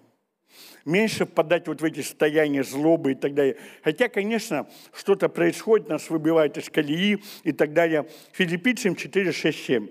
меньше 0.84 1.24
впадать 1.24 1.68
вот 1.68 1.80
в 1.80 1.84
эти 1.84 2.00
состояния 2.00 2.62
злобы 2.62 3.12
и 3.12 3.14
так 3.14 3.34
далее. 3.34 3.56
Хотя, 3.82 4.08
конечно, 4.08 4.68
что-то 4.92 5.28
происходит, 5.28 5.88
нас 5.88 6.10
выбивает 6.10 6.58
из 6.58 6.68
колеи 6.68 7.22
и 7.44 7.52
так 7.52 7.72
далее. 7.72 8.08
Филиппийцам 8.32 8.96
4, 8.96 9.32
6, 9.32 9.58
7. 9.64 9.88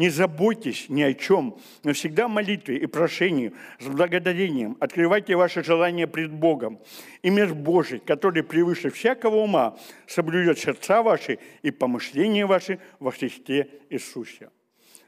Не 0.00 0.08
заботьтесь 0.08 0.88
ни 0.88 1.02
о 1.02 1.12
чем, 1.12 1.58
но 1.84 1.92
всегда 1.92 2.26
молитве 2.26 2.78
и 2.78 2.86
прошении 2.86 3.52
с 3.80 3.86
благодарением 3.86 4.78
открывайте 4.80 5.36
ваши 5.36 5.62
желания 5.62 6.06
пред 6.06 6.32
Богом. 6.32 6.80
И 7.20 7.28
мир 7.28 7.52
Божий, 7.52 7.98
который 7.98 8.42
превыше 8.42 8.88
всякого 8.88 9.36
ума, 9.36 9.76
соблюдет 10.06 10.58
сердца 10.58 11.02
ваши 11.02 11.38
и 11.60 11.70
помышления 11.70 12.46
ваши 12.46 12.78
во 12.98 13.10
Христе 13.10 13.68
Иисусе. 13.90 14.48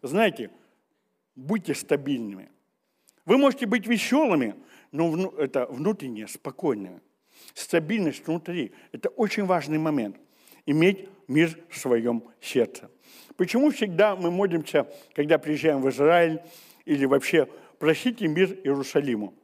Знаете, 0.02 0.50
будьте 1.36 1.74
стабильными. 1.74 2.50
Вы 3.24 3.38
можете 3.38 3.64
быть 3.64 3.86
веселыми, 3.86 4.56
но 4.90 5.32
это 5.38 5.64
внутренне 5.70 6.28
спокойными. 6.28 7.00
Стабильность 7.54 8.26
внутри– 8.26 8.72
это 8.92 9.08
очень 9.08 9.46
важный 9.46 9.78
момент. 9.78 10.16
Иметь 10.66 11.08
мир 11.28 11.58
в 11.70 11.78
своем 11.78 12.24
сердце. 12.42 12.90
Почему 13.36 13.70
всегда 13.70 14.16
мы 14.16 14.30
молимся, 14.30 14.86
когда 15.14 15.38
приезжаем 15.38 15.82
в 15.82 15.88
Израиль, 15.90 16.40
или 16.84 17.04
вообще 17.04 17.48
просите 17.78 18.26
мир 18.26 18.52
Иерусалиму? 18.64 19.34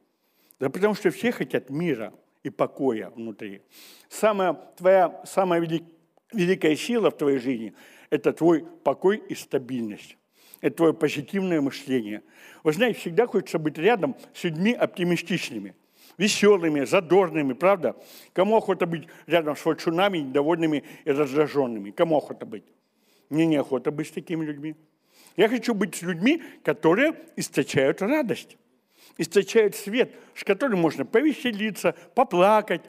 Да 0.59 0.71
потому 0.71 0.95
что 0.95 1.11
все 1.11 1.33
хотят 1.33 1.71
мира 1.71 2.13
и 2.43 2.51
покоя 2.51 3.11
внутри. 3.11 3.63
Самая, 4.09 4.55
твоя 4.77 5.23
самая 5.25 5.61
велик, 5.61 5.85
великая 6.33 6.77
сила 6.77 7.11
в 7.11 7.17
твоей 7.17 7.39
жизни– 7.39 7.75
это 8.11 8.33
твой 8.33 8.65
покой 8.85 9.23
и 9.29 9.35
стабильность. 9.35 10.17
Это 10.61 10.77
твое 10.79 10.95
позитивное 10.95 11.61
мышление. 11.61 12.23
Вы 12.65 12.73
знаете, 12.73 12.99
всегда 12.99 13.27
хочется 13.27 13.59
быть 13.59 13.79
рядом 13.79 14.17
с 14.35 14.43
людьми 14.45 14.73
оптимистичными, 14.73 15.75
веселыми, 16.17 16.85
задорными, 16.85 17.53
правда? 17.53 17.95
Кому 18.33 18.57
охота 18.57 18.87
быть 18.87 19.07
рядом 19.27 19.57
с 19.57 19.65
волчунами, 19.65 20.19
недовольными 20.19 20.83
и 21.05 21.11
раздраженными? 21.11 21.91
Кому 21.91 22.17
охота 22.17 22.45
быть? 22.45 22.65
Мне 23.31 23.47
неохота 23.47 23.91
быть 23.91 24.09
с 24.09 24.11
такими 24.11 24.45
людьми. 24.45 24.75
Я 25.37 25.49
хочу 25.49 25.75
быть 25.75 25.95
с 25.95 26.03
людьми, 26.03 26.43
которые 26.65 27.15
источают 27.37 28.03
радость, 28.03 28.57
источают 29.17 29.77
свет, 29.77 30.15
с 30.35 30.45
которым 30.45 30.81
можно 30.81 31.05
повеселиться, 31.05 31.95
поплакать, 32.15 32.83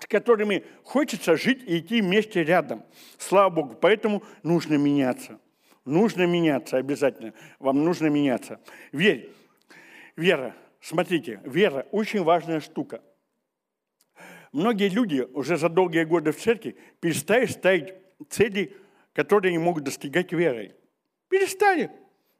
с 0.00 0.06
которыми 0.06 0.64
хочется 0.84 1.36
жить 1.36 1.62
и 1.66 1.78
идти 1.78 2.00
вместе 2.00 2.44
рядом. 2.44 2.84
Слава 3.18 3.50
Богу, 3.50 3.74
поэтому 3.74 4.22
нужно 4.42 4.74
меняться. 4.74 5.38
Нужно 5.84 6.26
меняться 6.26 6.76
обязательно. 6.76 7.34
Вам 7.58 7.84
нужно 7.84 8.06
меняться. 8.06 8.60
Верь. 8.92 9.30
Вера. 10.16 10.54
Смотрите, 10.80 11.40
вера– 11.44 11.86
очень 11.90 12.22
важная 12.22 12.60
штука. 12.60 13.02
Многие 14.52 14.88
люди 14.88 15.26
уже 15.34 15.56
за 15.56 15.68
долгие 15.68 16.04
годы 16.04 16.32
в 16.32 16.38
церкви 16.38 16.76
перестали 17.00 17.46
ставить 17.46 17.94
цели, 18.28 18.76
которые 19.12 19.50
они 19.50 19.58
могут 19.58 19.84
достигать 19.84 20.32
верой. 20.32 20.74
Перестали. 21.28 21.90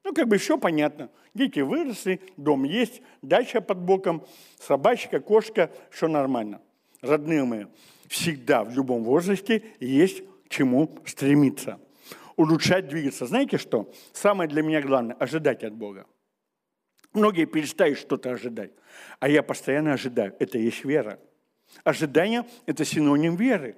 Ну, 0.04 0.14
как 0.14 0.28
бы 0.28 0.38
все 0.38 0.58
понятно. 0.58 1.10
Дети 1.34 1.60
выросли, 1.60 2.20
дом 2.36 2.64
есть, 2.64 3.02
дача 3.22 3.60
под 3.60 3.78
боком, 3.78 4.26
собачка, 4.58 5.20
кошка, 5.20 5.70
все 5.90 6.08
нормально. 6.08 6.60
Родные 7.02 7.44
мои, 7.44 7.66
всегда 8.08 8.64
в 8.64 8.72
любом 8.74 9.04
возрасте 9.04 9.62
есть 9.78 10.22
к 10.44 10.48
чему 10.48 10.90
стремиться. 11.06 11.78
Улучшать, 12.36 12.88
двигаться. 12.88 13.26
Знаете 13.26 13.58
что? 13.58 13.92
Самое 14.12 14.48
для 14.48 14.62
меня 14.62 14.80
главное– 14.80 15.14
ожидать 15.18 15.62
от 15.62 15.74
Бога. 15.74 16.06
Многие 17.12 17.44
перестают 17.44 17.98
что-то 17.98 18.30
ожидать, 18.30 18.72
а 19.18 19.28
я 19.28 19.42
постоянно 19.42 19.92
ожидаю. 19.92 20.34
Это 20.38 20.58
есть 20.58 20.84
вера. 20.84 21.18
Ожидание– 21.84 22.44
это 22.66 22.84
синоним 22.84 23.36
веры. 23.36 23.76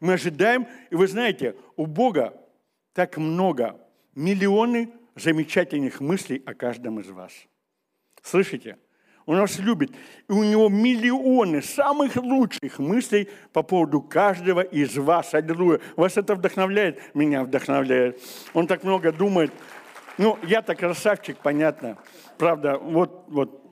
Мы 0.00 0.14
ожидаем, 0.14 0.66
и 0.90 0.94
вы 0.94 1.06
знаете, 1.06 1.56
у 1.76 1.86
Бога 1.86 2.34
так 2.92 3.16
много, 3.16 3.80
миллионы 4.14 4.90
замечательных 5.14 6.00
мыслей 6.00 6.42
о 6.46 6.54
каждом 6.54 7.00
из 7.00 7.08
вас. 7.08 7.32
Слышите? 8.22 8.78
Он 9.26 9.36
нас 9.36 9.58
любит. 9.58 9.92
И 10.28 10.32
у 10.32 10.42
него 10.42 10.68
миллионы 10.68 11.62
самых 11.62 12.16
лучших 12.16 12.78
мыслей 12.78 13.28
по 13.52 13.62
поводу 13.62 14.00
каждого 14.00 14.60
из 14.60 14.96
вас. 14.96 15.34
Аллилуйя. 15.34 15.80
Вас 15.94 16.16
это 16.16 16.34
вдохновляет? 16.34 17.14
Меня 17.14 17.44
вдохновляет. 17.44 18.20
Он 18.54 18.66
так 18.66 18.82
много 18.82 19.12
думает. 19.12 19.52
Ну, 20.18 20.38
я-то 20.42 20.74
красавчик, 20.74 21.36
понятно. 21.36 21.96
Правда, 22.38 22.76
вот, 22.78 23.24
вот, 23.28 23.69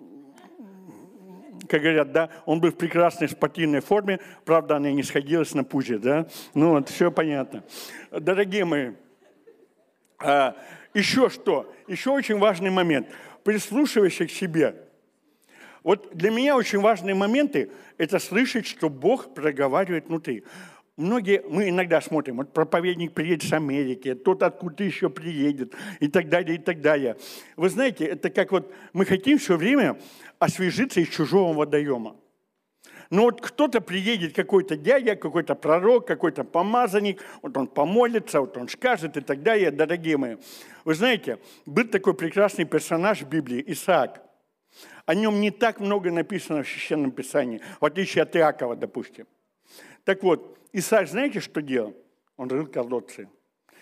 как 1.69 1.83
говорят, 1.83 2.13
да, 2.13 2.31
он 2.47 2.61
был 2.61 2.71
в 2.71 2.77
прекрасной 2.77 3.29
спортивной 3.29 3.81
форме, 3.81 4.21
правда, 4.45 4.77
она 4.77 4.91
не 4.91 5.03
сходилась 5.03 5.55
на 5.55 5.65
пузе, 5.65 5.99
да. 5.99 6.27
Ну, 6.55 6.71
вот, 6.71 6.89
все 6.89 7.11
понятно. 7.11 7.63
Дорогие 8.11 8.65
мои, 8.65 8.93
а, 10.19 10.57
еще 10.95 11.31
что? 11.31 11.73
Еще 11.87 12.11
очень 12.11 12.39
важный 12.39 12.71
момент. 12.71 13.09
Прислушивайся 13.45 14.27
к 14.27 14.31
себе. 14.31 14.75
Вот 15.85 16.11
для 16.13 16.31
меня 16.31 16.57
очень 16.57 16.81
важные 16.81 17.15
моменты– 17.15 17.71
это 17.99 18.19
слышать, 18.19 18.67
что 18.67 18.89
Бог 18.89 19.33
проговаривает 19.35 20.09
внутри. 20.09 20.45
Многие, 20.97 21.45
мы 21.49 21.69
иногда 21.69 22.01
смотрим, 22.01 22.39
вот 22.39 22.53
проповедник 22.53 23.13
приедет 23.13 23.49
с 23.49 23.53
Америки, 23.53 24.15
тот 24.15 24.43
откуда 24.43 24.83
еще 24.83 25.09
приедет, 25.09 25.73
и 26.01 26.09
так 26.09 26.29
далее, 26.29 26.57
и 26.57 26.59
так 26.59 26.81
далее. 26.81 27.17
Вы 27.57 27.69
знаете, 27.69 28.05
это 28.05 28.31
как 28.31 28.51
вот 28.51 28.75
мы 28.93 29.05
хотим 29.05 29.39
все 29.39 29.57
время 29.57 29.97
освежиться 30.39 31.01
из 31.01 31.09
чужого 31.09 31.53
водоема. 31.53 32.17
Но 33.11 33.23
вот 33.23 33.41
кто-то 33.41 33.81
приедет, 33.81 34.35
какой-то 34.35 34.77
дядя, 34.77 35.17
какой-то 35.17 35.55
пророк, 35.55 36.07
какой-то 36.07 36.45
помазанник, 36.45 37.23
вот 37.41 37.57
он 37.57 37.67
помолится, 37.67 38.41
вот 38.41 38.57
он 38.57 38.69
скажет 38.69 39.17
и 39.17 39.21
так 39.21 39.43
далее, 39.43 39.71
дорогие 39.71 40.19
мои. 40.19 40.37
Вы 40.85 40.95
знаете, 40.95 41.39
был 41.65 41.85
такой 41.85 42.15
прекрасный 42.15 42.67
персонаж 42.67 43.23
в 43.23 43.29
Библии, 43.29 43.65
Исаак. 43.67 44.23
О 45.07 45.15
нем 45.15 45.41
не 45.41 45.51
так 45.51 45.81
много 45.81 46.11
написано 46.11 46.63
в 46.63 46.69
Священном 46.69 47.11
Писании, 47.11 47.63
в 47.81 47.85
отличие 47.87 48.23
от 48.23 48.37
Иакова, 48.37 48.77
допустим. 48.77 49.27
Так 50.05 50.23
вот, 50.23 50.59
Исаак, 50.73 51.09
знаете, 51.09 51.41
что 51.41 51.63
делал? 51.63 51.97
Он 52.37 52.51
рыл 52.51 52.67
колодцы. 52.67 53.29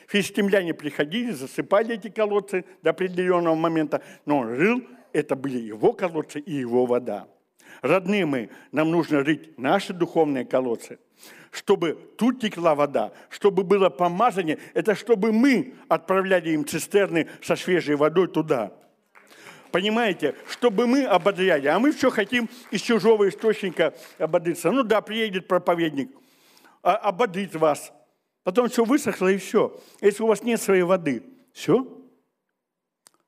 Филистимляне 0.07 0.73
приходили, 0.73 1.33
засыпали 1.33 1.97
эти 1.97 2.09
колодцы 2.09 2.64
до 2.83 2.90
определенного 2.90 3.57
момента, 3.57 4.03
но 4.25 4.38
он 4.38 4.55
рыл, 4.55 4.87
это 5.17 5.35
были 5.35 5.59
его 5.59 5.93
колодцы 5.93 6.41
и 6.41 6.53
его 6.53 6.85
вода. 6.85 7.27
Родные 7.81 8.27
мы, 8.27 8.51
нам 8.73 8.91
нужно 8.91 9.23
рыть 9.23 9.59
наши 9.59 9.93
духовные 9.93 10.45
колодцы, 10.45 10.99
чтобы 11.51 11.99
тут 12.19 12.41
текла 12.41 12.75
вода, 12.75 13.13
чтобы 13.31 13.65
было 13.65 13.89
помазание, 13.89 14.59
это 14.75 14.95
чтобы 14.95 15.33
мы 15.33 15.75
отправляли 15.89 16.51
им 16.51 16.67
цистерны 16.67 17.29
со 17.43 17.57
свежей 17.57 17.97
водой 17.97 18.29
туда. 18.29 18.73
Понимаете, 19.73 20.35
чтобы 20.49 20.87
мы 20.87 21.05
ободряли, 21.05 21.67
а 21.67 21.79
мы 21.79 21.93
все 21.93 22.11
хотим 22.11 22.49
из 22.71 22.81
чужого 22.81 23.29
источника 23.29 23.95
ободриться. 24.19 24.71
Ну 24.71 24.83
да, 24.83 25.01
приедет 25.01 25.49
проповедник, 25.49 26.11
а, 26.83 26.97
ободрит 26.97 27.55
вас. 27.57 27.93
Потом 28.43 28.69
все 28.69 28.85
высохло 28.85 29.29
и 29.29 29.39
все. 29.39 29.79
Если 30.01 30.23
у 30.23 30.27
вас 30.27 30.43
нет 30.43 30.63
своей 30.63 30.83
воды, 30.83 31.23
все. 31.53 31.96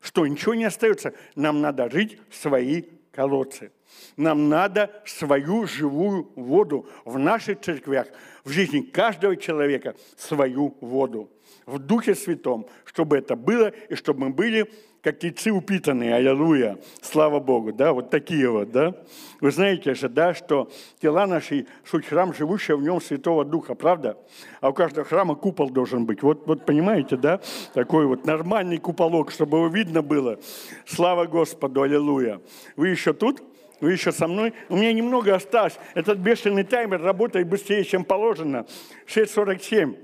Что, 0.01 0.27
ничего 0.27 0.55
не 0.55 0.65
остается? 0.65 1.13
Нам 1.35 1.61
надо 1.61 1.91
жить 1.91 2.19
свои 2.31 2.85
колодцы. 3.13 3.73
Нам 4.17 4.49
надо 4.49 5.03
свою 5.05 5.67
живую 5.67 6.31
воду 6.37 6.89
в 7.05 7.19
наших 7.19 7.61
церквях, 7.61 8.07
в 8.45 8.51
жизни 8.51 8.81
каждого 8.81 9.37
человека 9.37 9.95
свою 10.17 10.77
воду 10.81 11.31
в 11.69 11.79
Духе 11.79 12.15
Святом, 12.15 12.67
чтобы 12.85 13.19
это 13.19 13.37
было 13.37 13.73
и 13.89 13.95
чтобы 13.95 14.27
мы 14.27 14.31
были 14.31 14.71
как 15.03 15.19
тельцы 15.19 15.51
упитанные, 15.51 16.15
аллилуйя, 16.15 16.79
слава 17.01 17.41
Богу, 17.41 17.73
да, 17.73 17.93
вот 17.93 18.11
такие 18.11 18.51
вот, 18.51 18.71
да. 18.71 18.95
Вы 19.41 19.51
знаете 19.51 19.95
же, 19.95 20.09
да, 20.09 20.35
что 20.35 20.71
тела 21.01 21.27
наши– 21.27 21.67
суть 21.85 22.07
храм, 22.07 22.35
живущего 22.35 22.77
в 22.77 22.83
нем 22.83 23.01
Святого 23.01 23.45
Духа, 23.45 23.75
правда? 23.75 24.19
А 24.61 24.71
у 24.71 24.73
каждого 24.73 25.07
храма 25.07 25.35
купол 25.37 25.71
должен 25.71 26.05
быть. 26.07 26.23
Вот, 26.23 26.47
вот 26.47 26.67
понимаете, 26.67 27.17
да, 27.17 27.41
такой 27.75 28.07
вот 28.07 28.27
нормальный 28.27 28.79
куполок, 28.79 29.31
чтобы 29.31 29.59
его 29.59 29.69
видно 29.69 30.03
было. 30.03 30.39
Слава 30.87 31.27
Господу, 31.27 31.83
аллилуйя. 31.83 32.41
Вы 32.77 32.89
еще 32.89 33.13
тут? 33.13 33.43
Вы 33.81 33.93
еще 33.93 34.11
со 34.11 34.27
мной? 34.27 34.55
У 34.69 34.77
меня 34.77 34.93
немного 34.93 35.35
осталось. 35.35 35.79
Этот 35.95 36.19
бешеный 36.19 36.65
таймер 36.65 37.01
работает 37.01 37.49
быстрее, 37.49 37.85
чем 37.85 38.05
положено. 38.05 38.67
6.47. 39.07 39.97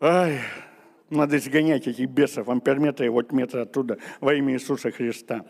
Ай, 0.00 0.40
надо 1.12 1.36
изгонять 1.36 1.86
этих 1.86 2.08
бесов, 2.08 2.48
амперметра 2.48 3.06
и 3.06 3.08
вот 3.08 3.32
метра 3.32 3.62
оттуда 3.62 3.98
во 4.20 4.34
имя 4.34 4.54
Иисуса 4.54 4.90
Христа. 4.90 5.44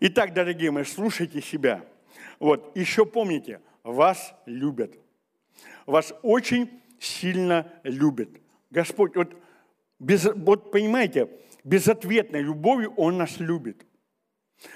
Итак, 0.00 0.34
дорогие 0.34 0.70
мои, 0.70 0.84
слушайте 0.84 1.40
себя. 1.40 1.84
Вот, 2.38 2.76
еще 2.76 3.06
помните, 3.06 3.60
вас 3.82 4.34
любят. 4.46 4.98
Вас 5.86 6.14
очень 6.22 6.82
сильно 6.98 7.70
любят. 7.82 8.30
Господь, 8.70 9.16
вот, 9.16 9.36
без, 9.98 10.24
вот 10.24 10.70
понимаете, 10.70 11.28
безответной 11.64 12.42
любовью 12.42 12.92
Он 12.96 13.18
нас 13.18 13.38
любит. 13.38 13.86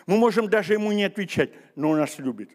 Мы 0.07 0.17
можем 0.17 0.49
даже 0.49 0.75
Ему 0.75 0.93
не 0.93 1.05
отвечать, 1.05 1.51
но 1.75 1.91
Он 1.91 1.99
нас 1.99 2.19
любит. 2.19 2.51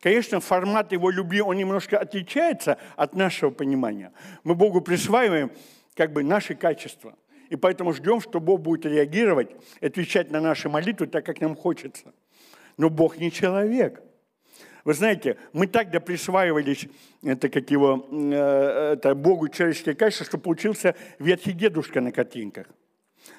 Конечно, 0.00 0.40
формат 0.40 0.92
Его 0.92 1.10
любви, 1.10 1.40
он 1.40 1.56
немножко 1.56 1.98
отличается 1.98 2.78
от 2.96 3.14
нашего 3.14 3.50
понимания. 3.50 4.12
Мы 4.44 4.54
Богу 4.54 4.80
присваиваем 4.80 5.50
как 5.96 6.12
бы 6.12 6.22
наши 6.22 6.54
качества. 6.54 7.16
И 7.48 7.56
поэтому 7.56 7.92
ждем, 7.92 8.20
что 8.20 8.40
Бог 8.40 8.60
будет 8.60 8.86
реагировать, 8.86 9.50
отвечать 9.80 10.30
на 10.30 10.40
наши 10.40 10.68
молитвы 10.68 11.06
так, 11.06 11.24
как 11.24 11.40
нам 11.40 11.56
хочется. 11.56 12.12
Но 12.76 12.90
Бог 12.90 13.18
не 13.18 13.32
человек. 13.32 14.02
Вы 14.84 14.94
знаете, 14.94 15.36
мы 15.52 15.66
так 15.66 15.90
присваивались 16.04 16.86
это 17.24 17.48
как 17.48 17.70
его, 17.70 18.06
э, 18.12 18.92
это 18.92 19.14
Богу 19.14 19.48
человеческое 19.48 19.94
качество, 19.94 20.26
что 20.26 20.38
получился 20.38 20.94
ветхий 21.18 21.52
дедушка 21.52 22.00
на 22.00 22.12
картинках. 22.12 22.68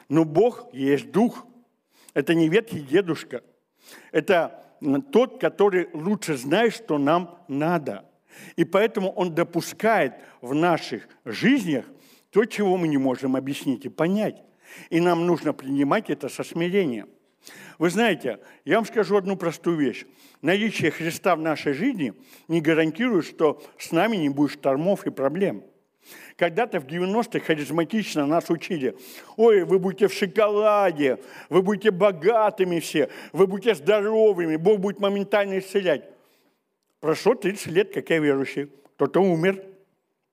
Но 0.09 0.25
Бог 0.25 0.67
есть 0.73 1.11
Дух. 1.11 1.45
Это 2.13 2.33
не 2.33 2.49
ветхий 2.49 2.81
дедушка. 2.81 3.43
Это 4.11 4.63
тот, 5.11 5.39
который 5.39 5.89
лучше 5.93 6.35
знает, 6.35 6.73
что 6.73 6.97
нам 6.97 7.39
надо. 7.47 8.05
И 8.55 8.65
поэтому 8.65 9.11
Он 9.11 9.33
допускает 9.33 10.15
в 10.41 10.53
наших 10.53 11.07
жизнях 11.25 11.85
то, 12.37 12.45
чего 12.45 12.77
мы 12.77 12.87
не 12.87 12.99
можем 12.99 13.35
объяснить 13.35 13.85
и 13.85 13.89
понять. 13.89 14.43
И 14.91 14.99
нам 14.99 15.25
нужно 15.25 15.53
принимать 15.53 16.11
это 16.11 16.29
со 16.29 16.43
смирением. 16.43 17.09
Вы 17.79 17.89
знаете, 17.89 18.37
я 18.63 18.75
вам 18.75 18.85
скажу 18.85 19.17
одну 19.17 19.35
простую 19.35 19.77
вещь. 19.77 20.05
Наличие 20.43 20.91
Христа 20.91 21.35
в 21.35 21.39
нашей 21.39 21.73
жизни 21.73 22.13
не 22.47 22.61
гарантирует, 22.61 23.25
что 23.25 23.59
с 23.79 23.91
нами 23.91 24.17
не 24.17 24.29
будет 24.29 24.51
штормов 24.51 25.07
и 25.07 25.09
проблем. 25.09 25.63
Когда-то 26.35 26.79
в 26.79 26.85
90-х 26.85 27.39
харизматично 27.39 28.27
нас 28.27 28.51
учили, 28.51 28.95
ой, 29.35 29.63
вы 29.63 29.79
будете 29.79 30.07
в 30.07 30.13
шоколаде, 30.13 31.17
вы 31.49 31.63
будете 31.63 31.89
богатыми 31.89 32.79
все, 32.79 33.09
вы 33.33 33.47
будете 33.47 33.73
здоровыми, 33.73 34.57
Бог 34.57 34.79
будет 34.79 34.99
моментально 34.99 35.57
исцелять. 35.57 36.03
Прошло 36.99 37.33
30 37.33 37.65
лет, 37.71 37.91
как 37.91 38.11
я 38.11 38.19
верующий. 38.19 38.69
Кто-то 38.93 39.21
умер, 39.21 39.63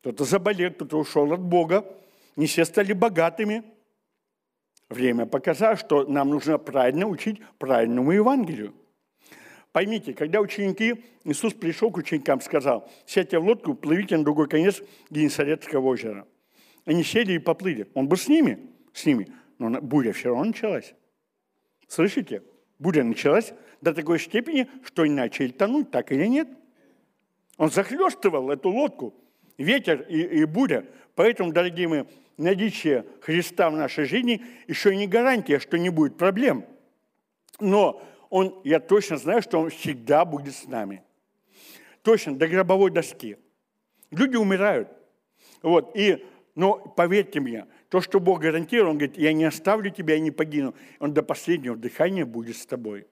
кто-то 0.05 0.25
заболел, 0.25 0.71
кто-то 0.71 0.99
ушел 0.99 1.33
от 1.33 1.41
Бога. 1.41 1.83
Не 2.37 2.47
все 2.47 2.67
стали 2.67 2.93
богатыми. 2.93 3.65
Время 4.91 5.25
показало, 5.25 5.77
что 5.77 6.05
нам 6.05 6.29
нужно 6.29 6.59
правильно 6.59 7.07
учить 7.07 7.41
правильному 7.57 8.13
Евангелию. 8.13 8.75
Поймите, 9.73 10.13
когда 10.13 10.43
ученики, 10.43 11.03
Иисус 11.25 11.55
пришел 11.55 11.91
к 11.91 11.97
ученикам, 11.97 12.43
сказал, 12.43 12.87
сядьте 13.07 13.39
в 13.39 13.47
лодку, 13.47 13.73
плывите 13.73 14.19
на 14.19 14.25
другой 14.25 14.47
конец 14.47 14.83
Генесарецкого 15.09 15.87
озера. 15.87 16.29
Они 16.85 17.03
сели 17.03 17.33
и 17.33 17.39
поплыли. 17.39 17.89
Он 17.95 18.07
был 18.07 18.19
с 18.19 18.29
ними, 18.29 18.59
с 18.93 19.07
ними, 19.07 19.33
но 19.59 19.81
буря 19.81 20.13
все 20.13 20.29
равно 20.29 20.45
началась. 20.45 20.95
Слышите? 21.89 22.43
Буря 22.79 23.05
началась 23.05 23.55
до 23.81 23.95
такой 23.95 24.19
степени, 24.21 24.69
что 24.85 25.05
они 25.05 25.15
начали 25.15 25.49
тонуть, 25.49 25.91
так 25.91 26.13
или 26.13 26.27
нет. 26.27 26.49
Он 27.57 27.71
захлестывал 27.71 28.51
эту 28.51 28.69
лодку, 28.69 29.15
ветер 29.59 30.03
и, 30.03 30.21
и 30.21 30.45
буря. 30.45 30.85
Поэтому, 31.15 31.53
дорогие 31.53 31.89
мои, 31.89 32.05
наличие 32.37 33.05
Христа 33.21 33.71
в 33.71 33.77
нашей 33.77 34.05
жизни 34.05 34.45
еще 34.67 34.95
не 34.95 35.07
гарантия, 35.07 35.59
что 35.59 35.79
не 35.79 35.91
будет 35.91 36.17
проблем. 36.17 36.65
Но 37.61 38.03
он, 38.31 38.61
я 38.65 38.81
точно 38.81 39.17
знаю, 39.17 39.43
что 39.43 39.61
он 39.61 39.71
всегда 39.71 40.25
будет 40.25 40.55
с 40.55 40.65
нами. 40.65 41.03
Точно, 42.03 42.37
до 42.37 42.49
гробовой 42.49 42.91
доски. 42.91 43.37
Люди 44.11 44.37
умирают. 44.37 44.89
Вот, 45.63 45.97
и, 45.97 46.25
но 46.55 46.75
поверьте 46.75 47.41
мне, 47.41 47.67
то, 47.89 48.01
что 48.01 48.21
Бог 48.21 48.41
гарантировал, 48.41 48.91
Он 48.91 48.99
говорит, 48.99 49.17
я 49.17 49.33
не 49.33 49.45
оставлю 49.45 49.91
тебя, 49.91 50.15
я 50.15 50.21
не 50.21 50.31
погину. 50.31 50.75
Он 50.99 51.15
до 51.15 51.23
последнего 51.23 51.77
дыхания 51.77 52.27
будет 52.27 52.57
с 52.57 52.67
тобой. 52.67 53.07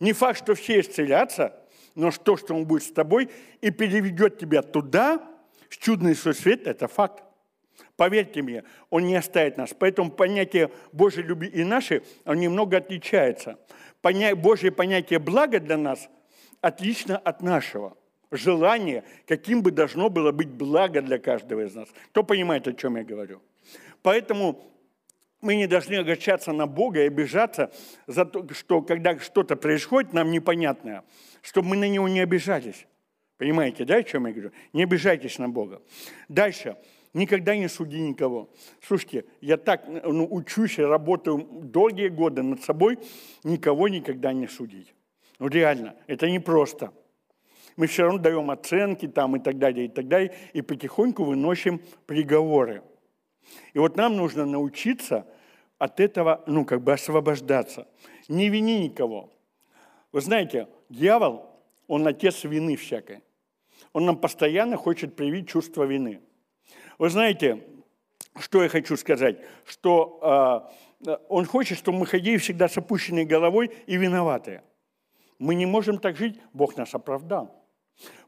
Не 0.00 0.12
факт, 0.12 0.38
что 0.38 0.54
все 0.54 0.80
исцелятся, 0.80 1.58
но 1.94 2.10
то, 2.10 2.36
что 2.36 2.54
Он 2.54 2.66
будет 2.66 2.82
с 2.82 2.92
тобой 2.92 3.30
и 3.60 3.70
переведет 3.70 4.38
тебя 4.38 4.62
туда, 4.62 5.26
чудный 5.78 6.14
свой 6.14 6.34
свет, 6.34 6.66
это 6.66 6.88
факт. 6.88 7.22
Поверьте 7.96 8.42
мне, 8.42 8.64
Он 8.90 9.06
не 9.06 9.14
оставит 9.14 9.56
нас. 9.56 9.74
Поэтому 9.78 10.10
понятие 10.10 10.70
Божьей 10.92 11.22
любви 11.22 11.48
и 11.48 11.64
наше, 11.64 12.02
оно 12.24 12.40
немного 12.40 12.78
отличается. 12.78 13.58
Поня... 14.00 14.34
Божье 14.34 14.70
понятие 14.70 15.18
блага 15.18 15.60
для 15.60 15.76
нас 15.76 16.08
отлично 16.60 17.16
от 17.16 17.42
нашего. 17.42 17.96
Желание, 18.30 19.04
каким 19.26 19.62
бы 19.62 19.70
должно 19.70 20.08
было 20.08 20.32
быть 20.32 20.48
благо 20.48 21.02
для 21.02 21.18
каждого 21.18 21.66
из 21.66 21.74
нас. 21.74 21.88
Кто 22.08 22.22
понимает, 22.22 22.66
о 22.66 22.72
чем 22.72 22.96
я 22.96 23.04
говорю? 23.04 23.42
Поэтому 24.02 24.72
мы 25.42 25.56
не 25.56 25.66
должны 25.66 25.96
огорчаться 25.96 26.52
на 26.52 26.66
Бога 26.66 27.02
и 27.02 27.08
обижаться 27.08 27.70
за 28.06 28.24
то, 28.24 28.46
что 28.54 28.80
когда 28.80 29.18
что-то 29.18 29.56
происходит 29.56 30.12
нам 30.14 30.30
непонятное, 30.30 31.04
чтобы 31.42 31.68
мы 31.68 31.76
на 31.76 31.88
Него 31.88 32.08
не 32.08 32.20
обижались. 32.20 32.86
Понимаете, 33.42 33.84
да, 33.84 33.96
о 33.96 34.02
чем 34.04 34.28
я 34.28 34.32
говорю? 34.32 34.52
Не 34.72 34.84
обижайтесь 34.84 35.36
на 35.40 35.48
Бога. 35.48 35.82
Дальше. 36.28 36.76
Никогда 37.12 37.56
не 37.56 37.68
суди 37.68 37.98
никого. 37.98 38.48
Слушайте, 38.80 39.24
я 39.40 39.56
так 39.56 39.82
ну, 39.88 40.28
учусь 40.30 40.78
и 40.78 40.82
работаю 40.82 41.38
долгие 41.50 42.06
годы 42.06 42.44
над 42.44 42.62
собой, 42.62 43.00
никого 43.42 43.88
никогда 43.88 44.32
не 44.32 44.46
судить. 44.46 44.94
Ну 45.40 45.48
реально, 45.48 45.96
это 46.06 46.30
непросто. 46.30 46.92
Мы 47.74 47.88
все 47.88 48.04
равно 48.04 48.20
даем 48.20 48.48
оценки 48.48 49.08
там 49.08 49.34
и 49.34 49.40
так 49.40 49.58
далее, 49.58 49.86
и 49.86 49.88
так 49.88 50.06
далее, 50.06 50.32
и 50.52 50.62
потихоньку 50.62 51.24
выносим 51.24 51.82
приговоры. 52.06 52.84
И 53.72 53.80
вот 53.80 53.96
нам 53.96 54.16
нужно 54.16 54.46
научиться 54.46 55.26
от 55.78 55.98
этого, 55.98 56.44
ну, 56.46 56.64
как 56.64 56.80
бы 56.84 56.92
освобождаться. 56.92 57.88
Не 58.28 58.50
вини 58.50 58.84
никого. 58.84 59.32
Вы 60.12 60.20
знаете, 60.20 60.68
дьявол, 60.88 61.50
он 61.88 62.06
отец 62.06 62.44
вины 62.44 62.76
всякой. 62.76 63.20
Он 63.92 64.06
нам 64.06 64.16
постоянно 64.16 64.76
хочет 64.76 65.16
привить 65.16 65.48
чувство 65.48 65.84
вины. 65.84 66.20
Вы 66.98 67.10
знаете, 67.10 67.64
что 68.38 68.62
я 68.62 68.68
хочу 68.68 68.96
сказать? 68.96 69.38
Что 69.64 70.68
э, 71.06 71.16
он 71.28 71.44
хочет, 71.44 71.78
чтобы 71.78 71.98
мы 71.98 72.06
ходили 72.06 72.36
всегда 72.36 72.68
с 72.68 72.76
опущенной 72.76 73.24
головой 73.24 73.70
и 73.86 73.96
виноватые. 73.96 74.62
Мы 75.38 75.54
не 75.54 75.66
можем 75.66 75.98
так 75.98 76.16
жить, 76.16 76.38
Бог 76.52 76.76
нас 76.76 76.94
оправдал. 76.94 77.62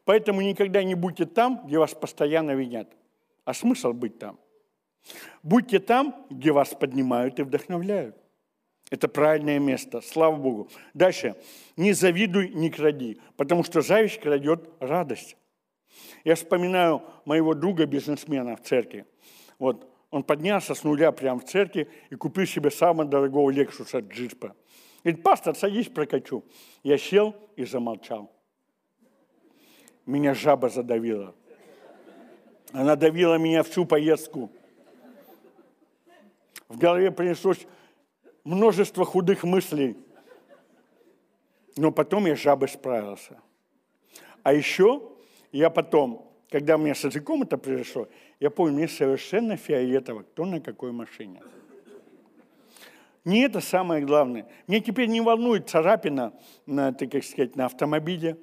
Поэтому 0.04 0.40
никогда 0.40 0.82
не 0.82 0.94
будьте 0.94 1.24
там, 1.24 1.66
где 1.66 1.78
вас 1.78 1.94
постоянно 1.94 2.52
винят. 2.52 2.92
А 3.44 3.54
смысл 3.54 3.92
быть 3.92 4.18
там? 4.18 4.38
Будьте 5.42 5.78
там, 5.78 6.26
где 6.30 6.52
вас 6.52 6.70
поднимают 6.70 7.38
и 7.38 7.42
вдохновляют. 7.42 8.16
Это 8.90 9.08
правильное 9.08 9.58
место, 9.58 10.00
слава 10.00 10.36
Богу. 10.36 10.68
Дальше. 10.92 11.36
Не 11.76 11.92
завидуй, 11.92 12.50
не 12.50 12.70
кради, 12.70 13.20
потому 13.36 13.64
что 13.64 13.80
зависть 13.80 14.20
крадет 14.20 14.68
радость. 14.80 15.36
Я 16.24 16.34
вспоминаю 16.34 17.02
моего 17.24 17.54
друга-бизнесмена 17.54 18.56
в 18.56 18.62
церкви. 18.62 19.06
Вот, 19.58 19.90
он 20.10 20.22
поднялся 20.22 20.74
с 20.74 20.84
нуля 20.84 21.12
прямо 21.12 21.40
в 21.40 21.44
церкви 21.44 21.88
и 22.10 22.14
купил 22.14 22.46
себе 22.46 22.70
самого 22.70 23.04
дорогого 23.04 23.50
Лексуса 23.50 23.98
джипа. 23.98 24.54
Говорит, 25.02 25.22
пастор, 25.22 25.54
садись, 25.54 25.88
прокачу. 25.88 26.44
Я 26.82 26.98
сел 26.98 27.34
и 27.56 27.64
замолчал. 27.64 28.30
Меня 30.06 30.34
жаба 30.34 30.68
задавила. 30.68 31.34
Она 32.72 32.96
давила 32.96 33.36
меня 33.36 33.62
всю 33.62 33.84
поездку. 33.84 34.50
В 36.68 36.78
голове 36.78 37.10
принеслось 37.10 37.66
множество 38.44 39.04
худых 39.04 39.44
мыслей. 39.44 39.96
Но 41.76 41.90
потом 41.90 42.26
я 42.26 42.36
с 42.36 42.40
жабой 42.40 42.68
справился. 42.68 43.40
А 44.42 44.52
еще 44.52 45.13
я 45.58 45.70
потом, 45.70 46.28
когда 46.50 46.74
у 46.74 46.78
меня 46.78 46.94
с 46.94 47.04
языком 47.04 47.42
это 47.42 47.56
произошло, 47.56 48.08
я 48.40 48.50
помню, 48.50 48.74
мне 48.74 48.88
совершенно 48.88 49.56
фиолетово, 49.56 50.22
кто 50.22 50.44
на 50.44 50.60
какой 50.60 50.90
машине. 50.90 51.40
Не 53.24 53.42
это 53.42 53.60
самое 53.60 54.04
главное. 54.04 54.46
Мне 54.66 54.80
теперь 54.80 55.08
не 55.08 55.20
волнует 55.20 55.70
царапина 55.70 56.34
на, 56.66 56.92
так 56.92 57.22
сказать, 57.24 57.54
на 57.54 57.66
автомобиле. 57.66 58.36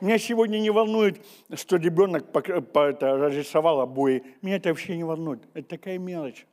Меня 0.00 0.18
сегодня 0.18 0.58
не 0.58 0.70
волнует, 0.70 1.24
что 1.54 1.76
ребенок 1.76 2.26
это, 2.34 3.16
разрисовал 3.16 3.80
обои. 3.80 4.24
Меня 4.42 4.56
это 4.56 4.70
вообще 4.70 4.96
не 4.96 5.04
волнует. 5.04 5.44
Это 5.54 5.68
такая 5.68 5.98
мелочь. 5.98 6.44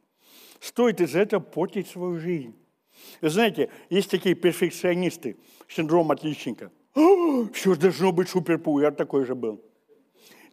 Стоит 0.60 1.02
из-за 1.02 1.22
этого 1.22 1.42
портить 1.42 1.88
свою 1.88 2.20
жизнь. 2.20 2.56
Вы 3.22 3.30
знаете, 3.30 3.70
есть 3.90 4.12
такие 4.12 4.36
перфекционисты, 4.36 5.38
синдром 5.68 6.12
отличника. 6.12 6.72
Все 7.54 7.76
должно 7.76 8.12
быть 8.12 8.30
супер-пу, 8.30 8.80
я 8.80 8.92
такой 8.92 9.26
же 9.26 9.34
был. 9.34 9.64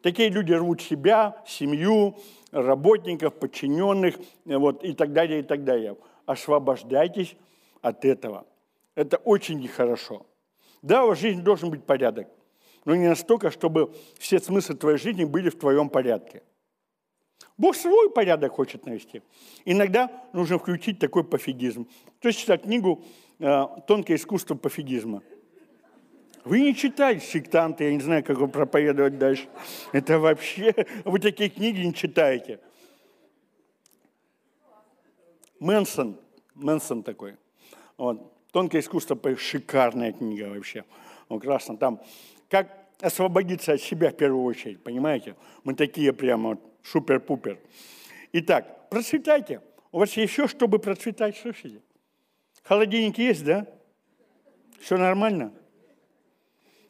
Такие 0.02 0.28
люди 0.28 0.52
рвут 0.52 0.80
себя, 0.82 1.42
семью, 1.46 2.16
работников, 2.52 3.34
подчиненных 3.34 4.16
вот, 4.44 4.84
и 4.84 4.92
так 4.92 5.12
далее, 5.12 5.40
и 5.40 5.42
так 5.42 5.64
далее. 5.64 5.96
Освобождайтесь 6.26 7.36
от 7.82 8.04
этого. 8.04 8.46
Это 8.94 9.18
очень 9.18 9.60
нехорошо. 9.60 10.26
Да, 10.82 11.04
в 11.04 11.14
жизни 11.16 11.40
должен 11.40 11.70
быть 11.70 11.84
порядок, 11.84 12.28
но 12.84 12.94
не 12.94 13.08
настолько, 13.08 13.50
чтобы 13.50 13.92
все 14.18 14.38
смыслы 14.38 14.76
твоей 14.76 14.98
жизни 14.98 15.24
были 15.24 15.50
в 15.50 15.58
твоем 15.58 15.88
порядке. 15.88 16.42
Бог 17.58 17.74
свой 17.74 18.10
порядок 18.10 18.52
хочет 18.52 18.86
навести. 18.86 19.22
Иногда 19.64 20.10
нужно 20.32 20.58
включить 20.58 20.98
такой 20.98 21.24
пофигизм. 21.24 21.88
То 22.20 22.28
есть 22.28 22.40
читать 22.40 22.62
книгу 22.62 23.02
э, 23.38 23.64
«Тонкое 23.86 24.16
искусство 24.16 24.54
пофигизма». 24.54 25.22
Вы 26.46 26.60
не 26.60 26.76
читаете 26.76 27.26
сектанты, 27.26 27.82
я 27.82 27.92
не 27.92 28.00
знаю, 28.00 28.22
как 28.22 28.36
его 28.36 28.46
проповедовать 28.46 29.18
дальше. 29.18 29.48
Это 29.90 30.20
вообще... 30.20 30.72
Вы 31.04 31.18
такие 31.18 31.50
книги 31.50 31.80
не 31.80 31.92
читаете. 31.92 32.60
Мэнсон, 35.58 36.20
Мэнсон 36.54 37.02
такой. 37.02 37.34
Вот. 37.96 38.32
«Тонкое 38.52 38.80
искусство» 38.80 39.18
шикарная 39.36 40.12
книга 40.12 40.44
вообще. 40.44 40.84
Он 41.28 41.40
красно 41.40 41.76
там. 41.76 42.00
Как 42.48 42.68
освободиться 43.00 43.72
от 43.72 43.80
себя 43.80 44.10
в 44.10 44.16
первую 44.16 44.44
очередь, 44.44 44.80
понимаете? 44.84 45.34
Мы 45.64 45.74
такие 45.74 46.12
прямо 46.12 46.50
вот 46.50 46.60
супер-пупер. 46.84 47.58
Итак, 48.30 48.88
процветайте. 48.88 49.62
У 49.90 49.98
вас 49.98 50.10
все, 50.10 50.46
чтобы 50.46 50.78
процветать, 50.78 51.36
слышите? 51.36 51.82
Холодильник 52.62 53.18
есть, 53.18 53.44
да? 53.44 53.66
Все 54.78 54.96
нормально? 54.96 55.52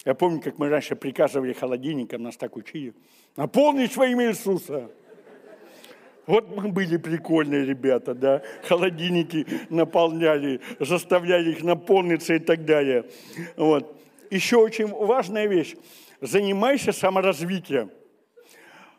Я 0.07 0.15
помню, 0.15 0.41
как 0.41 0.59
мы 0.59 0.69
раньше 0.69 0.95
приказывали 0.95 1.53
холодильникам, 1.53 2.23
нас 2.23 2.37
так 2.37 2.55
учили. 2.57 2.95
Наполнить 3.35 3.97
во 3.97 4.07
имя 4.07 4.29
Иисуса. 4.29 4.89
Вот 6.27 6.49
мы 6.57 6.69
были 6.69 6.97
прикольные 6.97 7.65
ребята, 7.65 8.15
да. 8.15 8.43
Холодильники 8.63 9.45
наполняли, 9.69 10.61
заставляли 10.79 11.51
их 11.51 11.65
наполниться 11.65 12.35
и 12.35 12.39
так 12.39 12.65
далее. 12.65 13.05
Вот. 13.57 14.01
Еще 14.31 14.59
очень 14.59 14.87
важная 14.87 15.47
вещь. 15.47 15.75
Занимайся 16.21 16.93
саморазвитием. 16.93 17.91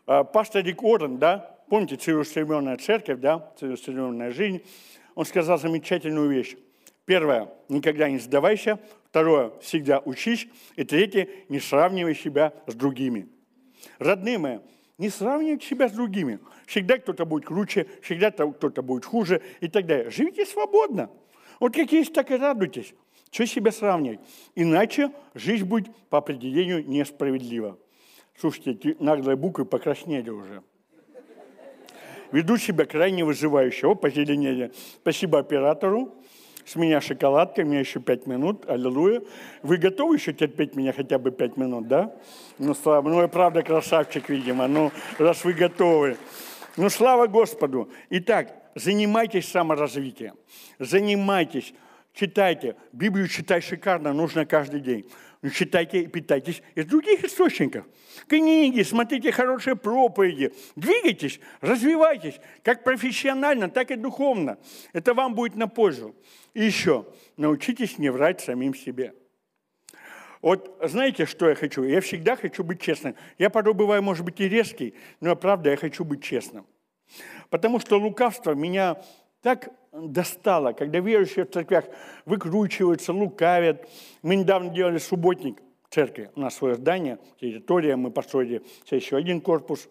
А, 0.06 0.24
пастор 0.24 0.62
Рик 0.62 0.82
Уоррен, 0.82 1.16
да, 1.16 1.58
помните, 1.70 1.96
целеустремленная 1.96 2.76
церковь, 2.76 3.18
да, 3.18 3.50
целеустремленная 3.58 4.30
жизнь, 4.30 4.62
он 5.14 5.24
сказал 5.24 5.58
замечательную 5.58 6.28
вещь. 6.28 6.54
Первое, 7.06 7.48
никогда 7.70 8.10
не 8.10 8.18
сдавайся. 8.18 8.78
Второе, 9.10 9.52
всегда 9.60 10.00
учись. 10.00 10.48
И 10.76 10.84
третье, 10.84 11.28
не 11.48 11.60
сравнивай 11.60 12.14
себя 12.14 12.52
с 12.66 12.74
другими. 12.74 13.28
Родные 13.98 14.38
мои, 14.38 14.58
не 14.98 15.08
сравнивайте 15.08 15.66
себя 15.66 15.88
с 15.88 15.92
другими. 15.92 16.40
Всегда 16.66 16.98
кто-то 16.98 17.24
будет 17.24 17.46
круче, 17.46 17.86
всегда 18.02 18.30
кто-то 18.30 18.82
будет 18.82 19.04
хуже 19.04 19.42
и 19.60 19.68
так 19.68 19.86
далее. 19.86 20.10
Живите 20.10 20.44
свободно. 20.44 21.10
Вот 21.60 21.74
как 21.74 21.90
есть, 21.92 22.12
так 22.12 22.30
и 22.30 22.36
радуйтесь. 22.36 22.94
Что 23.30 23.46
себя 23.46 23.72
сравнивать? 23.72 24.20
Иначе 24.54 25.12
жизнь 25.34 25.64
будет 25.64 25.94
по 26.08 26.18
определению 26.18 26.86
несправедлива. 26.86 27.78
Слушайте, 28.36 28.72
эти 28.72 28.96
наглые 29.02 29.36
буквы 29.36 29.64
покраснели 29.64 30.30
уже. 30.30 30.62
веду 32.30 32.56
себя 32.56 32.84
крайне 32.84 33.24
вызывающе. 33.24 33.88
О, 33.88 33.94
позеленение. 33.94 34.72
Спасибо 35.00 35.38
оператору. 35.38 36.14
С 36.68 36.76
меня 36.76 37.00
шоколадка, 37.00 37.64
мне 37.64 37.80
еще 37.80 37.98
пять 37.98 38.26
минут, 38.26 38.68
аллилуйя. 38.68 39.22
Вы 39.62 39.78
готовы 39.78 40.16
еще 40.16 40.34
терпеть 40.34 40.76
меня 40.76 40.92
хотя 40.92 41.18
бы 41.18 41.30
пять 41.30 41.56
минут, 41.56 41.88
да? 41.88 42.14
Ну, 42.58 42.74
слава, 42.74 43.08
ну, 43.08 43.22
я 43.22 43.28
правда 43.28 43.62
красавчик, 43.62 44.28
видимо, 44.28 44.68
ну, 44.68 44.92
раз 45.18 45.46
вы 45.46 45.54
готовы. 45.54 46.18
Ну, 46.76 46.90
слава 46.90 47.26
Господу. 47.26 47.88
Итак, 48.10 48.52
занимайтесь 48.74 49.48
саморазвитием, 49.48 50.34
занимайтесь, 50.78 51.72
читайте. 52.12 52.76
Библию 52.92 53.28
читай 53.28 53.62
шикарно, 53.62 54.12
нужно 54.12 54.44
каждый 54.44 54.80
день. 54.80 55.10
Ну, 55.40 55.50
читайте 55.50 56.02
и 56.02 56.06
питайтесь 56.08 56.62
из 56.74 56.86
других 56.86 57.24
источников. 57.24 57.86
Книги, 58.26 58.82
смотрите 58.82 59.30
хорошие 59.30 59.76
проповеди. 59.76 60.52
Двигайтесь, 60.74 61.38
развивайтесь, 61.60 62.40
как 62.64 62.82
профессионально, 62.82 63.70
так 63.70 63.92
и 63.92 63.96
духовно. 63.96 64.58
Это 64.92 65.14
вам 65.14 65.36
будет 65.36 65.54
на 65.54 65.68
пользу. 65.68 66.16
И 66.54 66.64
еще, 66.64 67.06
научитесь 67.36 67.98
не 67.98 68.10
врать 68.10 68.40
самим 68.40 68.74
себе. 68.74 69.14
Вот 70.42 70.76
знаете, 70.82 71.24
что 71.24 71.48
я 71.48 71.54
хочу? 71.54 71.84
Я 71.84 72.00
всегда 72.00 72.34
хочу 72.34 72.64
быть 72.64 72.80
честным. 72.80 73.14
Я 73.38 73.50
порой 73.50 73.74
бываю, 73.74 74.02
может 74.02 74.24
быть, 74.24 74.40
и 74.40 74.48
резкий, 74.48 74.94
но 75.20 75.36
правда 75.36 75.70
я 75.70 75.76
хочу 75.76 76.04
быть 76.04 76.22
честным. 76.22 76.66
Потому 77.48 77.78
что 77.78 77.98
лукавство 77.98 78.54
меня 78.54 79.00
так 79.40 79.70
достало, 80.02 80.72
когда 80.72 81.00
верующие 81.00 81.44
в 81.44 81.50
церквях 81.50 81.84
выкручиваются, 82.24 83.12
лукавят. 83.12 83.88
Мы 84.22 84.36
недавно 84.36 84.70
делали 84.70 84.98
субботник 84.98 85.60
церкви. 85.90 86.30
У 86.34 86.40
нас 86.40 86.54
свое 86.54 86.74
здание, 86.74 87.18
территория, 87.40 87.96
мы 87.96 88.10
построили 88.10 88.62
еще 88.90 89.16
один 89.16 89.40
корпус, 89.40 89.88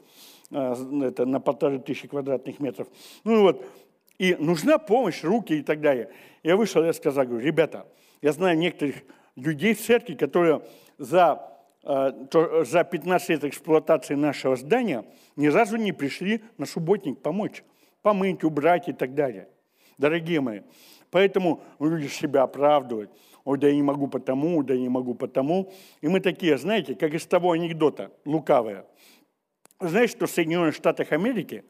э, 0.52 0.76
это 1.04 1.26
на 1.26 1.40
полторы 1.40 1.80
тысячи 1.80 2.08
квадратных 2.08 2.60
метров. 2.60 2.88
Ну 3.24 3.42
вот, 3.42 3.66
и 4.18 4.36
нужна 4.36 4.78
помощь, 4.78 5.24
руки 5.24 5.54
и 5.54 5.62
так 5.62 5.82
далее. 5.82 6.10
Я 6.44 6.56
вышел, 6.56 6.84
я 6.84 6.94
сказал, 6.94 7.26
говорю, 7.26 7.46
ребята, 7.46 7.88
я 8.22 8.32
знаю 8.32 8.58
некоторых 8.58 8.96
людей 9.36 9.74
в 9.74 9.82
церкви, 9.82 10.16
которые 10.16 10.62
за, 10.98 11.42
э, 11.84 12.64
за 12.66 12.84
15 12.84 13.30
лет 13.30 13.44
эксплуатации 13.44 14.16
нашего 14.16 14.56
здания 14.56 15.06
ни 15.36 15.48
разу 15.48 15.78
не 15.78 15.92
пришли 15.92 16.42
на 16.58 16.66
субботник 16.66 17.22
помочь, 17.22 17.64
помыть, 18.02 18.44
убрать 18.44 18.88
и 18.88 18.94
так 18.94 19.14
далее. 19.14 19.48
Дорогие 19.98 20.42
мои, 20.42 20.62
поэтому 21.12 21.62
люди 21.80 22.08
себя 22.08 22.44
оправдывают. 22.44 23.12
Ой, 23.44 23.58
да 23.58 23.68
я 23.68 23.76
не 23.76 23.84
могу 23.84 24.08
потому, 24.08 24.62
да 24.64 24.74
я 24.74 24.80
не 24.80 24.90
могу 24.90 25.16
потому. 25.16 25.72
И 26.02 26.08
мы 26.08 26.20
такие, 26.20 26.58
знаете, 26.58 26.96
как 26.96 27.14
из 27.14 27.26
того 27.26 27.52
анекдота, 27.52 28.12
лукавые. 28.26 28.86
Знаете, 29.80 30.12
что 30.12 30.28
в 30.28 30.32
Соединенных 30.32 30.76
Штатах 30.76 31.12
Америки 31.12 31.64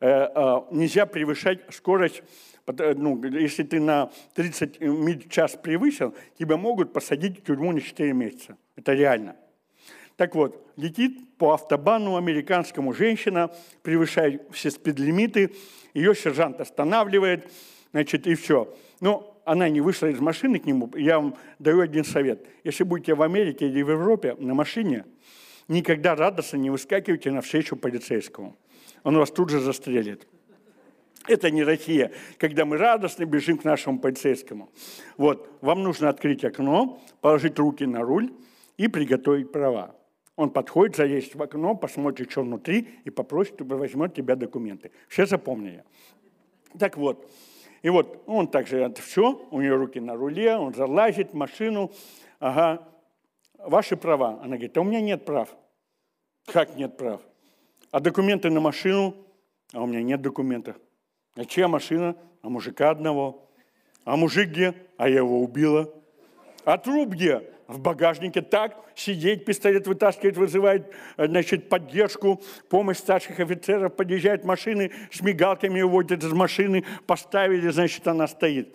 э, 0.00 0.08
э, 0.08 0.60
нельзя 0.70 1.06
превышать 1.06 1.60
скорость 1.70 2.22
Э, 2.66 2.94
ну, 2.94 3.22
если 3.24 3.62
ты 3.62 3.80
на 3.80 4.10
30 4.34 4.80
миль 4.80 5.24
в 5.24 5.28
час 5.28 5.56
превысил, 5.60 6.14
тебя 6.38 6.56
могут 6.56 6.92
посадить 6.92 7.40
в 7.40 7.42
тюрьму 7.42 7.72
на 7.72 7.80
4 7.80 8.12
месяца. 8.12 8.56
Это 8.76 8.92
реально. 8.92 9.36
Так 10.16 10.34
вот, 10.34 10.66
летит 10.76 11.36
по 11.38 11.52
автобану 11.52 12.16
американскому 12.16 12.92
женщина, 12.92 13.50
превышает 13.82 14.42
все 14.52 14.70
спидлимиты, 14.70 15.52
ее 15.94 16.14
сержант 16.14 16.60
останавливает, 16.60 17.50
значит, 17.92 18.26
и 18.26 18.34
все. 18.34 18.74
Но 19.00 19.40
она 19.44 19.68
не 19.68 19.80
вышла 19.80 20.06
из 20.06 20.20
машины 20.20 20.58
к 20.58 20.66
нему, 20.66 20.90
я 20.96 21.18
вам 21.18 21.36
даю 21.58 21.80
один 21.80 22.04
совет. 22.04 22.46
Если 22.64 22.84
будете 22.84 23.14
в 23.14 23.22
Америке 23.22 23.66
или 23.66 23.82
в 23.82 23.90
Европе 23.90 24.36
на 24.38 24.54
машине, 24.54 25.04
никогда 25.68 26.14
радостно 26.14 26.58
не 26.58 26.70
выскакивайте 26.70 27.30
на 27.30 27.40
встречу 27.40 27.76
полицейскому. 27.76 28.56
Он 29.02 29.16
вас 29.16 29.30
тут 29.30 29.50
же 29.50 29.60
застрелит. 29.60 30.26
Это 31.26 31.50
не 31.50 31.62
Россия, 31.62 32.12
когда 32.38 32.64
мы 32.64 32.76
радостно 32.76 33.24
бежим 33.24 33.56
к 33.58 33.64
нашему 33.64 34.00
полицейскому. 34.00 34.70
Вот, 35.16 35.56
вам 35.60 35.82
нужно 35.82 36.08
открыть 36.08 36.44
окно, 36.44 37.00
положить 37.20 37.58
руки 37.58 37.84
на 37.84 38.00
руль 38.00 38.32
и 38.76 38.88
приготовить 38.88 39.52
права. 39.52 39.94
Он 40.42 40.50
подходит, 40.50 40.96
залезет 40.96 41.36
в 41.36 41.42
окно, 41.42 41.76
посмотрит, 41.76 42.28
что 42.32 42.42
внутри, 42.42 42.88
и 43.04 43.10
попросит, 43.10 43.54
чтобы 43.54 43.76
возьмет 43.76 44.12
тебя 44.12 44.34
документы. 44.34 44.90
Все 45.06 45.24
запомнили. 45.24 45.84
Так 46.76 46.96
вот, 46.96 47.30
и 47.82 47.90
вот 47.90 48.24
он 48.26 48.48
также 48.48 48.78
это 48.78 49.00
все, 49.00 49.46
у 49.52 49.60
нее 49.60 49.76
руки 49.76 50.00
на 50.00 50.16
руле, 50.16 50.56
он 50.56 50.74
залазит 50.74 51.30
в 51.30 51.34
машину, 51.34 51.92
ага, 52.40 52.88
ваши 53.56 53.96
права. 53.96 54.40
Она 54.42 54.56
говорит, 54.56 54.76
а 54.76 54.80
у 54.80 54.84
меня 54.84 55.00
нет 55.00 55.24
прав. 55.24 55.48
Как 56.46 56.74
нет 56.74 56.96
прав? 56.96 57.20
А 57.92 58.00
документы 58.00 58.50
на 58.50 58.58
машину? 58.58 59.14
А 59.72 59.80
у 59.80 59.86
меня 59.86 60.02
нет 60.02 60.22
документов. 60.22 60.74
А 61.36 61.44
чья 61.44 61.68
машина? 61.68 62.16
А 62.40 62.48
мужика 62.48 62.90
одного. 62.90 63.48
А 64.04 64.16
мужик 64.16 64.48
где? 64.48 64.74
А 64.96 65.08
я 65.08 65.18
его 65.18 65.40
убила. 65.40 65.88
Труп 66.64 67.10
где? 67.10 67.42
В 67.68 67.78
багажнике 67.78 68.42
так, 68.42 68.76
сидеть, 68.94 69.44
пистолет 69.44 69.86
вытаскивает, 69.86 70.36
вызывает 70.36 70.92
значит, 71.16 71.68
поддержку, 71.68 72.42
помощь 72.68 72.98
старших 72.98 73.40
офицеров, 73.40 73.96
подъезжают 73.96 74.44
машины, 74.44 74.90
с 75.10 75.22
мигалками 75.22 75.80
уводят 75.80 76.22
из 76.22 76.32
машины, 76.32 76.84
поставили, 77.06 77.68
значит, 77.70 78.06
она 78.06 78.26
стоит. 78.26 78.74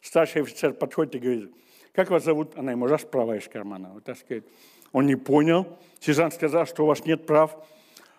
Старший 0.00 0.42
офицер 0.42 0.72
подходит 0.72 1.16
и 1.16 1.18
говорит, 1.18 1.52
как 1.92 2.10
вас 2.10 2.24
зовут? 2.24 2.56
Она 2.56 2.72
ему 2.72 2.86
раз 2.86 3.02
права 3.02 3.36
из 3.36 3.48
кармана 3.48 3.90
вытаскивает. 3.92 4.46
Он 4.92 5.06
не 5.06 5.16
понял. 5.16 5.78
Сержант 6.00 6.34
сказал, 6.34 6.66
что 6.66 6.84
у 6.84 6.86
вас 6.86 7.04
нет 7.04 7.26
прав. 7.26 7.56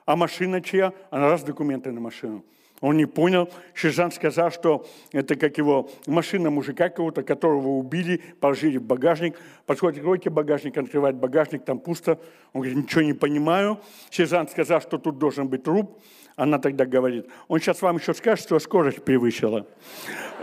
А 0.05 0.15
машина 0.15 0.61
чья? 0.61 0.93
Она 1.09 1.29
раз 1.29 1.43
документы 1.43 1.91
на 1.91 1.99
машину. 1.99 2.43
Он 2.81 2.97
не 2.97 3.05
понял. 3.05 3.49
Сержант 3.75 4.15
сказал, 4.15 4.51
что 4.51 4.85
это 5.11 5.35
как 5.35 5.57
его 5.59 5.89
машина 6.07 6.49
мужика 6.49 6.89
какого-то, 6.89 7.21
которого 7.21 7.69
убили, 7.69 8.21
положили 8.39 8.79
в 8.79 8.83
багажник. 8.83 9.39
Подходит, 9.67 9.99
откройте 9.99 10.31
багажник, 10.31 10.77
открывает 10.77 11.15
багажник, 11.15 11.63
там 11.63 11.79
пусто. 11.79 12.19
Он 12.53 12.61
говорит, 12.61 12.77
ничего 12.77 13.01
не 13.01 13.13
понимаю. 13.13 13.79
Сержант 14.09 14.49
сказал, 14.49 14.81
что 14.81 14.97
тут 14.97 15.19
должен 15.19 15.47
быть 15.47 15.63
труп. 15.63 16.01
Она 16.35 16.57
тогда 16.57 16.85
говорит, 16.85 17.27
он 17.47 17.59
сейчас 17.59 17.81
вам 17.83 17.97
еще 17.97 18.15
скажет, 18.15 18.45
что 18.45 18.57
скорость 18.57 19.03
превысила. 19.03 19.67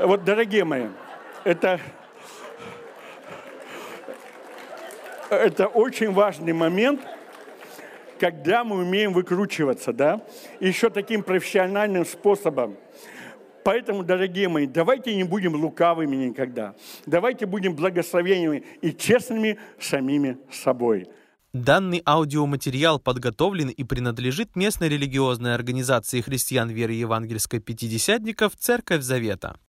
Вот, 0.01 0.22
дорогие 0.24 0.62
мои, 0.62 0.86
это, 1.43 1.80
это 5.28 5.66
очень 5.66 6.12
важный 6.12 6.53
момент– 6.53 7.01
когда 8.19 8.64
мы 8.64 8.77
умеем 8.79 9.12
выкручиваться, 9.12 9.93
да, 9.93 10.23
еще 10.61 10.91
таким 10.91 11.23
профессиональным 11.23 12.05
способом. 12.05 12.77
Поэтому, 13.64 14.03
дорогие 14.03 14.49
мои, 14.49 14.66
давайте 14.66 15.14
не 15.14 15.25
будем 15.25 15.55
лукавыми 15.55 16.16
никогда. 16.16 16.75
Давайте 17.05 17.45
будем 17.45 17.75
благословенными 17.75 18.64
и 18.81 18.93
честными 18.93 19.59
самими 19.79 20.39
собой. 20.51 21.09
Данный 21.53 22.03
аудиоматериал 22.07 22.99
подготовлен 22.99 23.69
и 23.69 23.85
принадлежит 23.85 24.55
местной 24.55 24.89
религиозной 24.89 25.55
организации 25.55 26.21
христиан 26.21 26.71
веры 26.71 26.93
евангельской 26.93 27.59
пятидесятников 27.59 28.55
«Церковь 28.57 29.03
Завета». 29.03 29.59